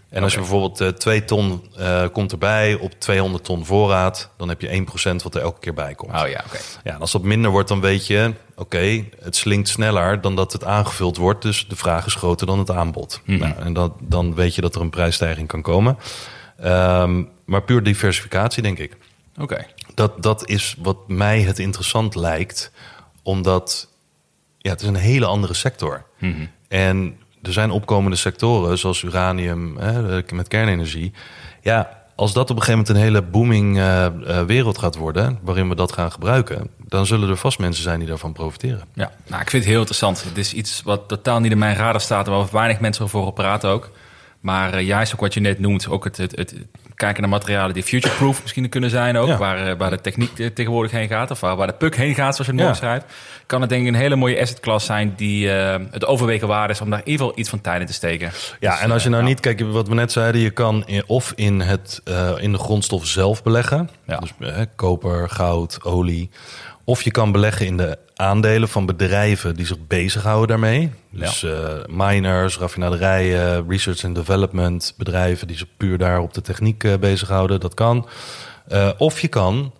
[0.09, 4.49] en als je bijvoorbeeld eh 2 ton eh, komt erbij op 200 ton voorraad, dan
[4.49, 6.11] heb je 1% wat er elke keer bij komt.
[6.11, 6.57] Oh ja, oké.
[6.83, 10.51] Ja, en als dat minder wordt, dan weet je, oké, het slinkt sneller dan dat
[10.53, 11.41] het aangevuld wordt.
[11.41, 13.21] Dus de vraag is groter dan het aanbod.
[13.25, 15.97] Nou, en dat, dan weet je dat er een prijsstijging kan komen.
[16.59, 18.97] Ehm, maar puur diversificatie, denk ik.
[19.39, 19.65] Oké.
[19.93, 22.71] Dat, dat is wat mij het interessant lijkt,
[23.23, 23.87] omdat
[24.57, 26.05] ja, het is een hele andere sector.
[26.67, 31.13] En er zijn opkomende sectoren, zoals uranium hè, met kernenergie.
[31.61, 35.39] Ja, als dat op een gegeven moment een hele booming eh, eh, wereld gaat worden,
[35.41, 38.83] waarin we dat gaan gebruiken, dan zullen er vast mensen zijn die daarvan profiteren.
[38.93, 40.23] Ja, nou, ik vind het heel interessant.
[40.23, 42.27] Het is iets wat totaal niet in mijn radar staat...
[42.27, 43.91] waar weinig mensen over praten ook.
[44.39, 45.87] Maar eh, juist ook wat je net noemt...
[45.87, 46.55] ook het, het, het
[46.95, 49.27] kijken naar materialen die future-proof misschien kunnen zijn ook...
[49.27, 49.37] Ja.
[49.37, 51.31] Waar, eh, waar de techniek tegenwoordig heen gaat...
[51.31, 53.05] of waar, waar de puck heen gaat, zoals je het mooi schrijft...
[53.45, 55.13] kan het denk ik een hele mooie asset class zijn...
[55.15, 57.87] die eh, het overwegen waard is om daar in ieder geval iets van tijd in
[57.87, 58.31] te steken.
[58.59, 60.83] Ja, Dus, en als je eh, nou niet, kijk, wat we net zeiden, je kan
[60.85, 62.01] in, of in, het,
[62.39, 63.89] in de grondstof zelf beleggen.
[64.07, 64.17] Ja.
[64.17, 64.33] Dus
[64.75, 66.29] koper, goud, olie.
[66.83, 70.91] Of je kan beleggen in de aandelen van bedrijven die zich bezighouden daarmee.
[71.09, 76.83] Dus eh, miners, raffinaderijen, research and development bedrijven die zich puur daar op de techniek
[76.83, 77.59] eh, bezighouden.
[77.59, 78.07] Dat kan.
[78.67, 79.73] Eh, of je kan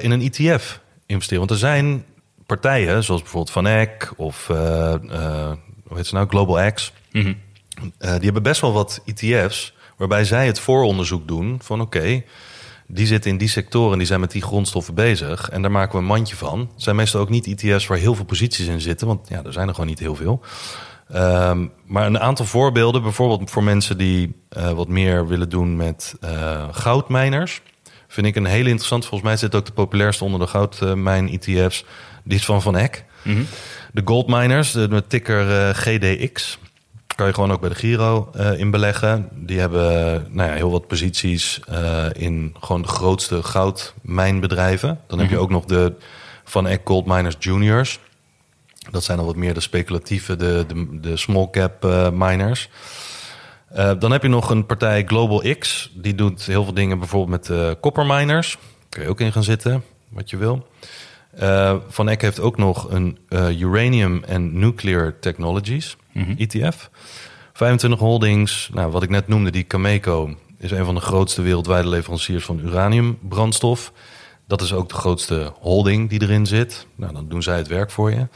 [0.00, 1.38] in een ETF investeren.
[1.38, 2.04] Want er zijn
[2.46, 6.92] partijen, zoals bijvoorbeeld Van Eck of hoe heet ze nou, Global X.
[7.12, 7.32] Mhm.
[7.98, 12.22] Die hebben best wel wat ETF's waarbij zij het vooronderzoek doen van oké,
[12.90, 15.98] die zitten in die sectoren, die zijn met die grondstoffen bezig en daar maken we
[15.98, 16.58] een mandje van.
[16.58, 19.52] Het zijn meestal ook niet ETF's waar heel veel posities in zitten, want ja, er
[19.52, 20.42] zijn er gewoon niet heel veel.
[21.08, 26.14] Ehm, maar een aantal voorbeelden, bijvoorbeeld voor mensen die eh, wat meer willen doen met
[26.20, 27.62] eh, goudmijners,
[28.08, 29.06] vind ik een hele interessant.
[29.06, 31.84] Volgens mij zit ook de populairste onder de goudmijn-ETF's.
[32.24, 33.04] Die is van Van Eck.
[33.92, 36.58] De goldminers, de, met ticker eh, GDX.
[37.18, 39.28] Kan je gewoon ook bij de Giro in beleggen.
[39.32, 39.82] Die hebben
[40.30, 45.00] nou ja, heel wat posities eh, in gewoon de grootste goudmijnbedrijven.
[45.06, 45.94] Dan heb je ook nog de
[46.44, 47.98] Van Eck Gold Miners Juniors.
[48.90, 52.68] Dat zijn al wat meer de speculatieve, de, de, de small cap eh, miners.
[53.98, 55.90] Dan heb je nog een partij Global X.
[55.94, 58.58] Die doet heel veel dingen bijvoorbeeld met uh, copper miners.
[58.88, 60.66] Kun je ook in gaan zitten, wat je wil.
[61.30, 65.96] Eh, Van Eck heeft ook nog een eh, Uranium and Nuclear Technologies,
[66.38, 66.90] ETF.
[67.52, 71.88] 25 holdings, nou, wat ik net noemde, die Cameco is een van de grootste wereldwijde
[71.88, 73.92] leveranciers van uraniumbrandstof.
[74.46, 76.86] Dat is ook de grootste holding die erin zit.
[76.94, 78.26] Nou, dan doen zij het werk voor je.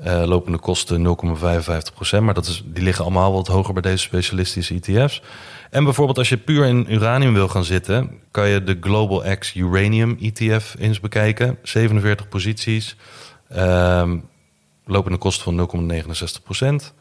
[0.00, 4.74] Eh, lopende kosten 0,55% Maar dat is, die liggen allemaal wat hoger bij deze specialistische
[4.74, 5.22] ETF's.
[5.70, 8.10] En bijvoorbeeld als je puur in uranium wil gaan zitten...
[8.30, 11.58] kan je de Global X Uranium ETF eens bekijken.
[11.62, 12.96] 47 posities.
[13.48, 14.18] Ehm,
[14.84, 16.94] lopende kosten van 0,69%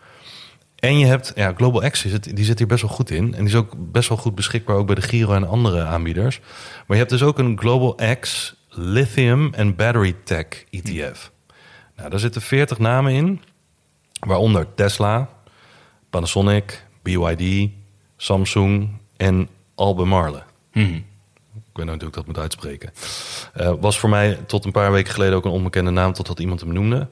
[0.76, 3.24] En je hebt, ja, Global X die zit hier best wel goed in.
[3.24, 6.39] En die is ook best wel goed beschikbaar ook bij de Giro en andere aanbieders.
[6.39, 11.32] Maar je hebt dus ook een Global X Lithium and Battery Tech ETF.
[12.02, 13.41] Nou, daar zitten 40 namen in,
[14.20, 15.30] waaronder Tesla,
[16.10, 17.70] Panasonic, BYD,
[18.18, 20.43] Samsung en Albemarle.
[21.54, 22.91] Ik weet nou ik dat moet uitspreken.
[23.54, 26.60] Eh, was voor mij tot een paar weken geleden ook een onbekende naam, totdat iemand
[26.60, 27.08] hem noemde.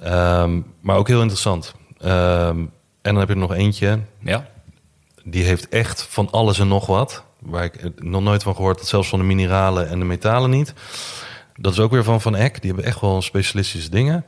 [0.00, 1.74] Ehm, maar ook heel interessant.
[1.98, 2.68] Ehm, en
[3.02, 4.46] dan heb je er nog eentje, Ja.
[5.24, 7.24] die heeft echt van alles en nog wat.
[7.38, 10.74] Waar ik nog nooit van gehoord had, zelfs van de mineralen en de metalen niet.
[11.56, 12.60] Dat is ook weer van Van Eck.
[12.60, 14.24] Die hebben echt wel specialistische dingen.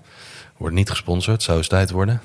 [0.56, 2.20] Wordt niet gesponsord, zou eens tijd worden.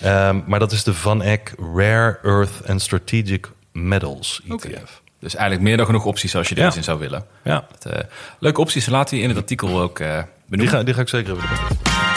[0.00, 5.02] Ehm, maar dat is de Van Eck Rare Earth and Strategic Metals ETF.
[5.20, 6.66] Dus eigenlijk meer dan genoeg opties als je er Ja.
[6.66, 7.24] iets in zou willen.
[7.44, 8.00] Ja, Dat, eh,
[8.38, 10.06] leuke opties, laat die in het artikel ook die
[10.46, 10.74] benoemen.
[10.74, 12.15] ga, die ga ik zeker even.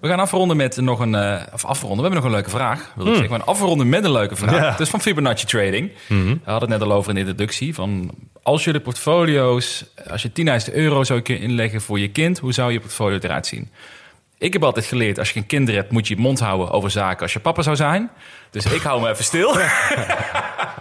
[0.00, 1.14] We gaan afronden met nog een...
[1.14, 2.92] eh, of afronden, we hebben nog een leuke vraag.
[2.96, 3.30] Wil ik zeggen.
[3.30, 4.50] Maar afronden met een leuke vraag.
[4.50, 4.62] Hmm.
[4.62, 4.70] Ja.
[4.70, 5.92] Het is van Fibonacci Trading.
[6.08, 7.74] We hadden het net al over in de introductie.
[7.74, 8.10] Van
[8.42, 9.84] als je de portfolio's...
[10.10, 10.30] Als je
[10.68, 12.38] 10.000 euro zou kunnen inleggen voor je kind...
[12.38, 13.70] hoe zou je portfolio eruit zien?
[14.38, 15.92] Ik heb altijd geleerd, als je geen kinderen hebt...
[15.92, 18.10] moet je je mond houden over zaken als je papa zou zijn.
[18.50, 19.56] Dus ik hou me even stil.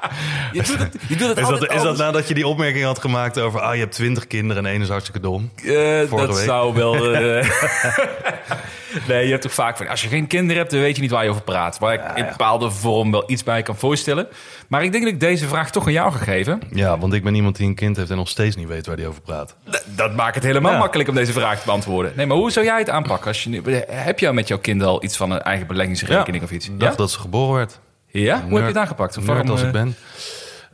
[0.51, 2.99] je doet het, je doet het Is dat, is dat nadat je die opmerking had
[2.99, 3.59] gemaakt over...
[3.59, 5.51] ah, je hebt twintig kinderen en één is hartstikke dom?
[5.65, 6.45] Eh, dat week.
[6.45, 6.95] zou wel.
[7.13, 7.49] eh,
[9.07, 9.87] nee, je hebt toch vaak van.
[9.87, 11.79] Als je geen kinderen hebt, dan weet je niet waar je over praat.
[11.79, 14.27] Waar ik in bepaalde vorm wel iets bij kan voorstellen.
[14.67, 16.61] Maar ik denk dat ik deze vraag toch aan jou ga geven.
[16.71, 18.97] Ja, want ik ben iemand die een kind heeft en nog steeds niet weet waar
[18.97, 19.55] hij over praat.
[19.69, 20.77] D- Dat maakt het helemaal Ja.
[20.77, 22.11] makkelijk om deze vraag te beantwoorden.
[22.15, 23.27] Nee, maar hoe zou jij het aanpakken?
[23.27, 26.51] Als je nu, heb jij met jouw kind al iets van een eigen beleggingsrekening of
[26.51, 26.67] iets?
[26.69, 27.79] Ik dacht dat ze geboren werd.
[28.07, 28.41] Ja?
[28.41, 29.15] Hoe heb je het aangepakt?
[29.15, 29.95] Nerd waarom, als ik eh, ben.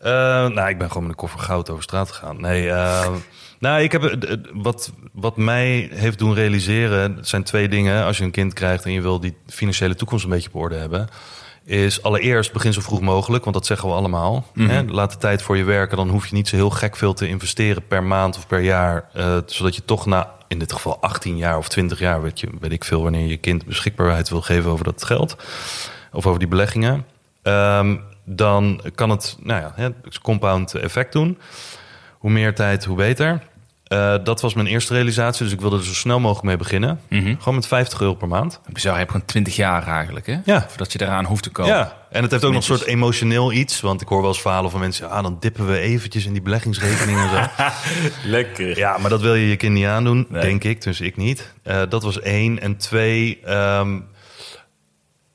[0.04, 0.12] Eh,
[0.48, 2.42] nou, ik ben gewoon met een koffer goud over straat gegaan.
[2.42, 3.08] Nee, eh,
[3.60, 7.18] nou, ik heb, wat, wat mij heeft doen realiseren...
[7.22, 8.06] zijn twee dingen.
[8.06, 10.76] Als je een kind krijgt en je wil die financiële toekomst een beetje op orde
[10.76, 11.08] hebben...
[11.66, 14.46] is allereerst begin zo vroeg mogelijk, want dat zeggen we allemaal.
[14.60, 14.84] Hè?
[14.84, 17.28] Laat de tijd voor je werken, dan hoef je niet zo heel gek veel te
[17.28, 17.88] investeren...
[17.88, 19.10] per maand of per jaar,
[19.46, 20.32] zodat je toch na...
[20.48, 23.04] in dit geval 18 jaar of 20 jaar, weet, je, weet ik veel...
[23.04, 25.36] wanneer je kind beschikbaarheid wil geven over dat geld...
[26.12, 27.06] of over die beleggingen...
[27.44, 29.74] Ehm, dan kan het nou ja,
[30.04, 31.38] het compound effect doen.
[32.18, 33.42] Hoe meer tijd, hoe beter.
[33.84, 37.00] Eh, dat was mijn eerste realisatie, dus ik wilde er zo snel mogelijk mee beginnen.
[37.10, 38.60] Gewoon met 50 euro per maand.
[38.72, 40.38] Bizar, je hebt gewoon 20 jaar eigenlijk, hè?
[40.46, 40.66] Ja.
[40.70, 41.74] Voordat je eraan hoeft te komen.
[41.76, 43.82] Ja, en het heeft ook nog een soort emotioneel iets.
[43.82, 45.10] Want ik hoor wel eens verhalen van mensen...
[45.10, 47.64] ah, dan dippen we eventjes in die beleggingsrekening en zo.
[48.30, 48.78] Lekker.
[48.78, 50.42] Ja, maar dat wil je je kind niet aandoen, Nee.
[50.42, 50.82] denk ik.
[50.82, 51.54] Dus ik niet.
[51.64, 52.60] Eh, dat was één.
[52.62, 54.00] En twee, ehm,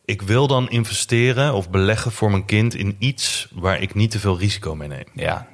[0.08, 4.18] ik wil dan investeren of beleggen voor mijn kind in iets waar ik niet te
[4.18, 5.04] veel risico mee neem.
[5.14, 5.46] Ja.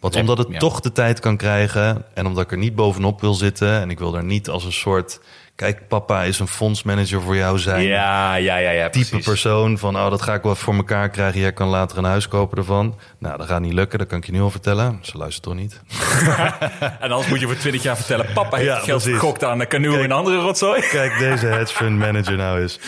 [0.00, 0.58] Want omdat het ja.
[0.58, 3.98] toch de tijd kan krijgen en omdat ik er niet bovenop wil zitten en ik
[3.98, 5.20] wil er niet als een soort,
[5.60, 7.82] kijk, papa is een fondsmanager voor jou zijn.
[7.82, 9.26] Ja, ja, ja, ja, Type precies.
[9.26, 11.40] persoon van, oh, dat ga ik wel voor elkaar krijgen.
[11.40, 12.98] Jij kan later een huis kopen ervan.
[13.18, 14.98] Nou, dat gaat niet lukken, dat kan ik je nu al vertellen.
[15.02, 15.80] Ze luistert toch niet.
[17.00, 18.26] En anders moet je voor 20 jaar vertellen...
[18.32, 20.80] papa heeft Ja, geld gegokt aan een canoe en andere rotzooi.
[20.90, 22.78] Kijk, deze hedge fund manager nou is.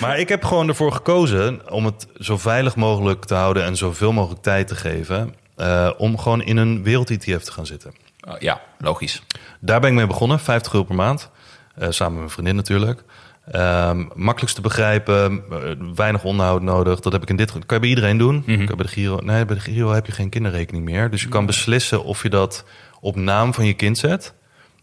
[0.00, 4.12] Maar ik heb gewoon ervoor gekozen om het zo veilig mogelijk te houden en zoveel
[4.12, 5.34] mogelijk tijd te geven.
[5.56, 7.94] eh, om gewoon in een wereld-ETF te gaan zitten.
[8.28, 9.22] Oh, ja, logisch.
[9.60, 11.30] Daar ben ik mee begonnen, 50 euro per maand.
[11.74, 13.04] Eh, samen met mijn vriendin natuurlijk.
[13.50, 15.58] Ehm makkelijkst te begrijpen, eh,
[15.94, 17.00] weinig onderhoud nodig.
[17.00, 17.50] Dat heb ik in dit.
[17.52, 18.42] Kan je bij iedereen doen.
[18.44, 19.18] Kan je bij de Giro.
[19.22, 21.10] Nee, bij de Giro heb je geen kinderrekening meer.
[21.10, 22.64] Dus je kan beslissen of je dat
[23.00, 24.34] op naam van je kind zet.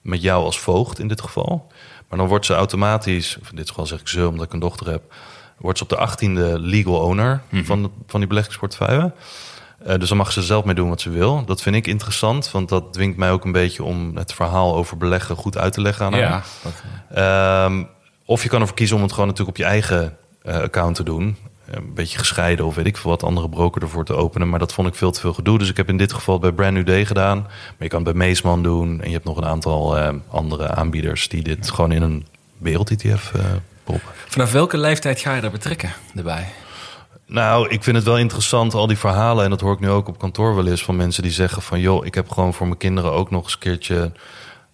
[0.01, 1.71] Met jou als voogd in dit geval.
[2.09, 4.59] Maar dan wordt ze automatisch, of in dit geval zeg ik ze omdat ik een
[4.59, 5.13] dochter heb,
[5.57, 9.11] wordt ze op de 18e legal owner van, de- van die beleggingsportefeuille.
[9.85, 11.45] Eh, dus dan mag ze zelf mee doen wat ze wil.
[11.45, 14.97] Dat vind ik interessant, want dat dwingt mij ook een beetje om het verhaal over
[14.97, 16.21] beleggen goed uit te leggen aan haar.
[16.21, 16.43] Ja.
[16.63, 17.83] dat- Ehm,
[18.25, 21.03] of je kan ervoor kiezen om het gewoon natuurlijk op je eigen eh, account te
[21.03, 21.37] doen.
[21.65, 24.49] Een beetje gescheiden of weet ik veel wat andere broker ervoor te openen.
[24.49, 25.57] Maar dat vond ik veel te veel gedoe.
[25.57, 27.37] Dus ik heb in dit geval bij Brand New Day gedaan.
[27.39, 29.01] Maar je kan het bij Meesman doen.
[29.01, 32.25] En je hebt nog een aantal eh, andere aanbieders die dit gewoon in een
[32.57, 33.41] wereld-ETF eh
[33.83, 34.09] proppen.
[34.27, 36.47] Vanaf welke leeftijd ga je daar betrekken erbij?
[37.31, 39.43] Nou, ik vind het wel interessant, al die verhalen.
[39.43, 41.79] En dat hoor ik nu ook op kantoor wel eens van mensen die zeggen van...
[41.79, 44.11] joh, ik heb gewoon voor mijn kinderen ook nog eens een keertje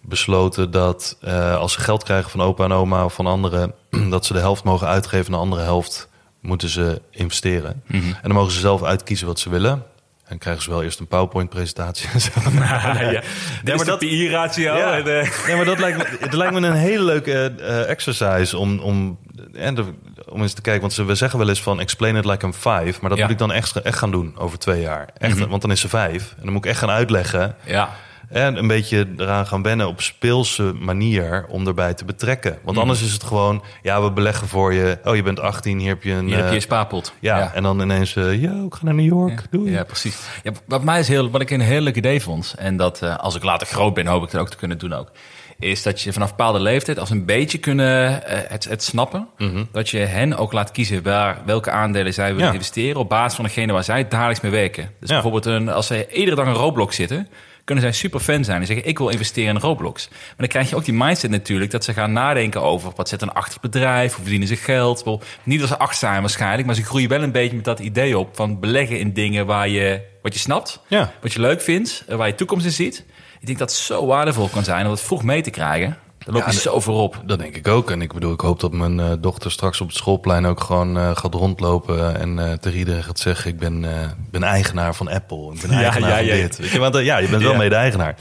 [0.00, 3.74] besloten dat eh, als ze geld krijgen van opa en oma of van anderen,
[4.10, 6.08] dat ze de helft mogen uitgeven en de andere helft
[6.40, 7.82] moeten ze investeren.
[7.86, 8.06] Mhm.
[8.06, 9.82] En dan mogen ze zelf uitkiezen wat ze willen.
[10.28, 12.08] En krijgen ze wel eerst een PowerPoint-presentatie.
[12.12, 12.30] en zo.
[12.44, 13.10] ja.
[13.10, 13.22] Dit
[13.64, 14.76] maar is de dat- PI-ratio.
[14.76, 14.96] Ja.
[14.98, 18.58] en, eh, Nee, maar dat lijkt me, het lijkt me een hele leuke eh, exercise
[18.58, 19.18] om, om,
[19.54, 19.84] en de,
[20.28, 20.80] om eens te kijken.
[20.80, 22.94] Want ze, we zeggen wel eens van explain it like I'm five.
[23.00, 23.22] Maar dat Ja.
[23.24, 25.08] moet ik dan echt, echt gaan doen over twee jaar.
[25.18, 25.48] Echt, Mhm.
[25.48, 26.34] Want dan is ze vijf.
[26.36, 27.54] En dan moet ik echt gaan uitleggen.
[27.64, 27.90] ja.
[28.28, 32.50] En een beetje eraan gaan wennen op speelse manier om erbij te betrekken.
[32.52, 32.78] Want Mhm.
[32.78, 34.98] anders is het gewoon, ja, we beleggen voor je.
[35.04, 36.26] Oh, je bent 18, hier heb je een...
[36.26, 37.12] Hier heb je eh, je spaarpot.
[37.20, 39.42] ja, en dan ineens, eh ja, ik ga naar New York.
[39.50, 39.70] Doei.
[39.70, 40.18] Ja, precies.
[40.42, 43.16] Ja, wat, mij is heel, wat ik een heel leuk idee vond, en dat eh,
[43.16, 45.10] als ik later groot ben, hoop ik dat ook te kunnen doen ook,
[45.58, 49.28] is dat je vanaf een bepaalde leeftijd als een beetje kunnen eh, het, het snappen,
[49.72, 52.46] dat je hen ook laat kiezen waar, welke aandelen zij willen Mhm.
[52.48, 52.52] Ja.
[52.58, 54.90] investeren op basis van degene waar zij dagelijks mee werken.
[55.00, 55.14] Dus Ja.
[55.14, 57.28] bijvoorbeeld een, als zij iedere dag een Roblox zitten,
[57.68, 60.08] kunnen zij super fan zijn en zeggen ik wil investeren in Roblox.
[60.08, 63.22] Maar dan krijg je ook die mindset natuurlijk dat ze gaan nadenken over wat zit
[63.22, 65.04] een achter het bedrijf, hoe verdienen ze geld.
[65.04, 67.78] Wel, niet dat ze acht zijn waarschijnlijk, maar ze groeien wel een beetje met dat
[67.78, 71.12] idee op van beleggen in dingen waar je wat je snapt, Ja.
[71.22, 73.04] wat je leuk vindt, waar je toekomst in ziet.
[73.40, 75.98] Ik denk dat het zo waardevol kan zijn om het vroeg mee te krijgen.
[76.28, 77.20] Daar loop je zo voorop.
[77.24, 77.90] Dat denk ik ook.
[77.90, 80.98] En ik bedoel, ik hoop dat mijn eh, dochter straks op het schoolplein ook gewoon
[80.98, 83.86] eh, gaat rondlopen en eh tegen iedereen gaat zeggen: Ik ben,
[84.30, 85.52] ben eigenaar van Apple.
[85.54, 86.42] Ik ben Ja, eigenaar ja, van ja.
[86.42, 86.56] dit.
[86.56, 88.14] Weet je, want ja, je bent wel mede-eigenaar.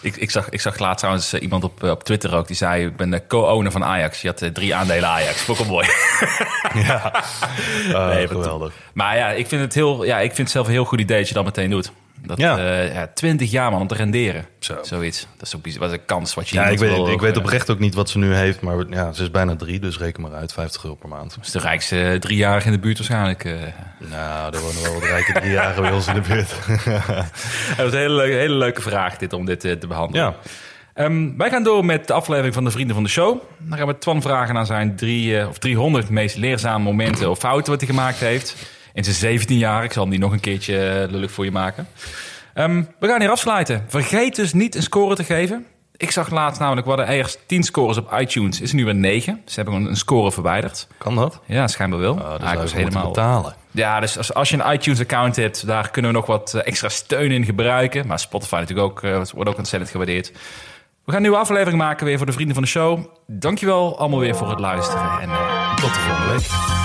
[0.00, 2.96] Ik, ik, zag, ik zag laatst trouwens iemand op, op Twitter ook die zei: Ik
[2.96, 4.22] ben de co-owner van Ajax.
[4.22, 5.40] Je had drie aandelen Ajax.
[5.40, 5.88] Vond mooi.
[6.74, 7.24] Ja,
[8.08, 8.72] Nee, geweldig.
[8.94, 11.18] Maar ja, ik vind het heel, ja, ik vind het zelf een heel goed idee
[11.18, 11.92] dat je dat meteen doet.
[12.24, 12.58] Dat, Ja.
[12.58, 12.80] ja.
[12.80, 14.44] ja, 20 jaar man om te renderen.
[14.58, 14.78] Zo.
[14.82, 15.26] Zoiets.
[15.36, 15.80] Dat is ook bizar.
[15.80, 18.10] Wat een kans wat je Ja, ik weet, ik weet eh, oprecht ook niet wat
[18.10, 20.96] ze nu heeft, maar ja, ze is bijna drie, dus reken maar uit, 50 euro
[20.96, 21.34] per maand.
[21.36, 23.44] Dat is de rijkste eh, driejarige in de buurt waarschijnlijk.
[23.44, 23.52] eh.
[23.98, 26.48] Nou, er wonen wel wat rijke driejarigen bij ons in de buurt.
[27.76, 30.24] Dat was een hele, leuke- hele leuke vraag dit, om dit eh, te behandelen.
[30.26, 30.34] Ja,
[30.94, 33.42] Ehm, wij gaan door met de aflevering van de Vrienden van de Show.
[33.58, 37.38] Dan gaan we Twan vragen naar zijn drie, eh, of 300 meest leerzame momenten of
[37.38, 38.56] fouten wat hij gemaakt heeft.
[38.94, 39.84] In zijn 17 jaar.
[39.84, 41.86] Ik zal hem die nog een keertje eh, lullig voor je maken.
[42.54, 43.84] Ehm, we gaan hier afsluiten.
[43.88, 45.66] Vergeet dus niet een score te geven.
[45.96, 48.60] Ik zag laatst namelijk, we hadden eerst 10 scores op iTunes.
[48.60, 49.42] Is er nu weer 9.
[49.44, 50.88] Ze hebben een score verwijderd.
[50.98, 51.40] kan dat?
[51.46, 52.12] Ja, schijnbaar wel.
[52.12, 53.06] Oh, dat Ah, helemaal...
[53.06, 53.54] betalen.
[53.70, 56.88] Ja, dus als, als je een iTunes-account hebt, daar kunnen we nog wat eh, extra
[56.88, 58.06] steun in gebruiken.
[58.06, 60.28] Maar Spotify natuurlijk ook, eh, wordt ook ontzettend gewaardeerd.
[61.04, 63.04] We gaan een nieuwe aflevering maken weer voor de vrienden van de show.
[63.26, 65.28] Dankjewel allemaal weer voor het luisteren en
[65.76, 66.81] tot de volgende week.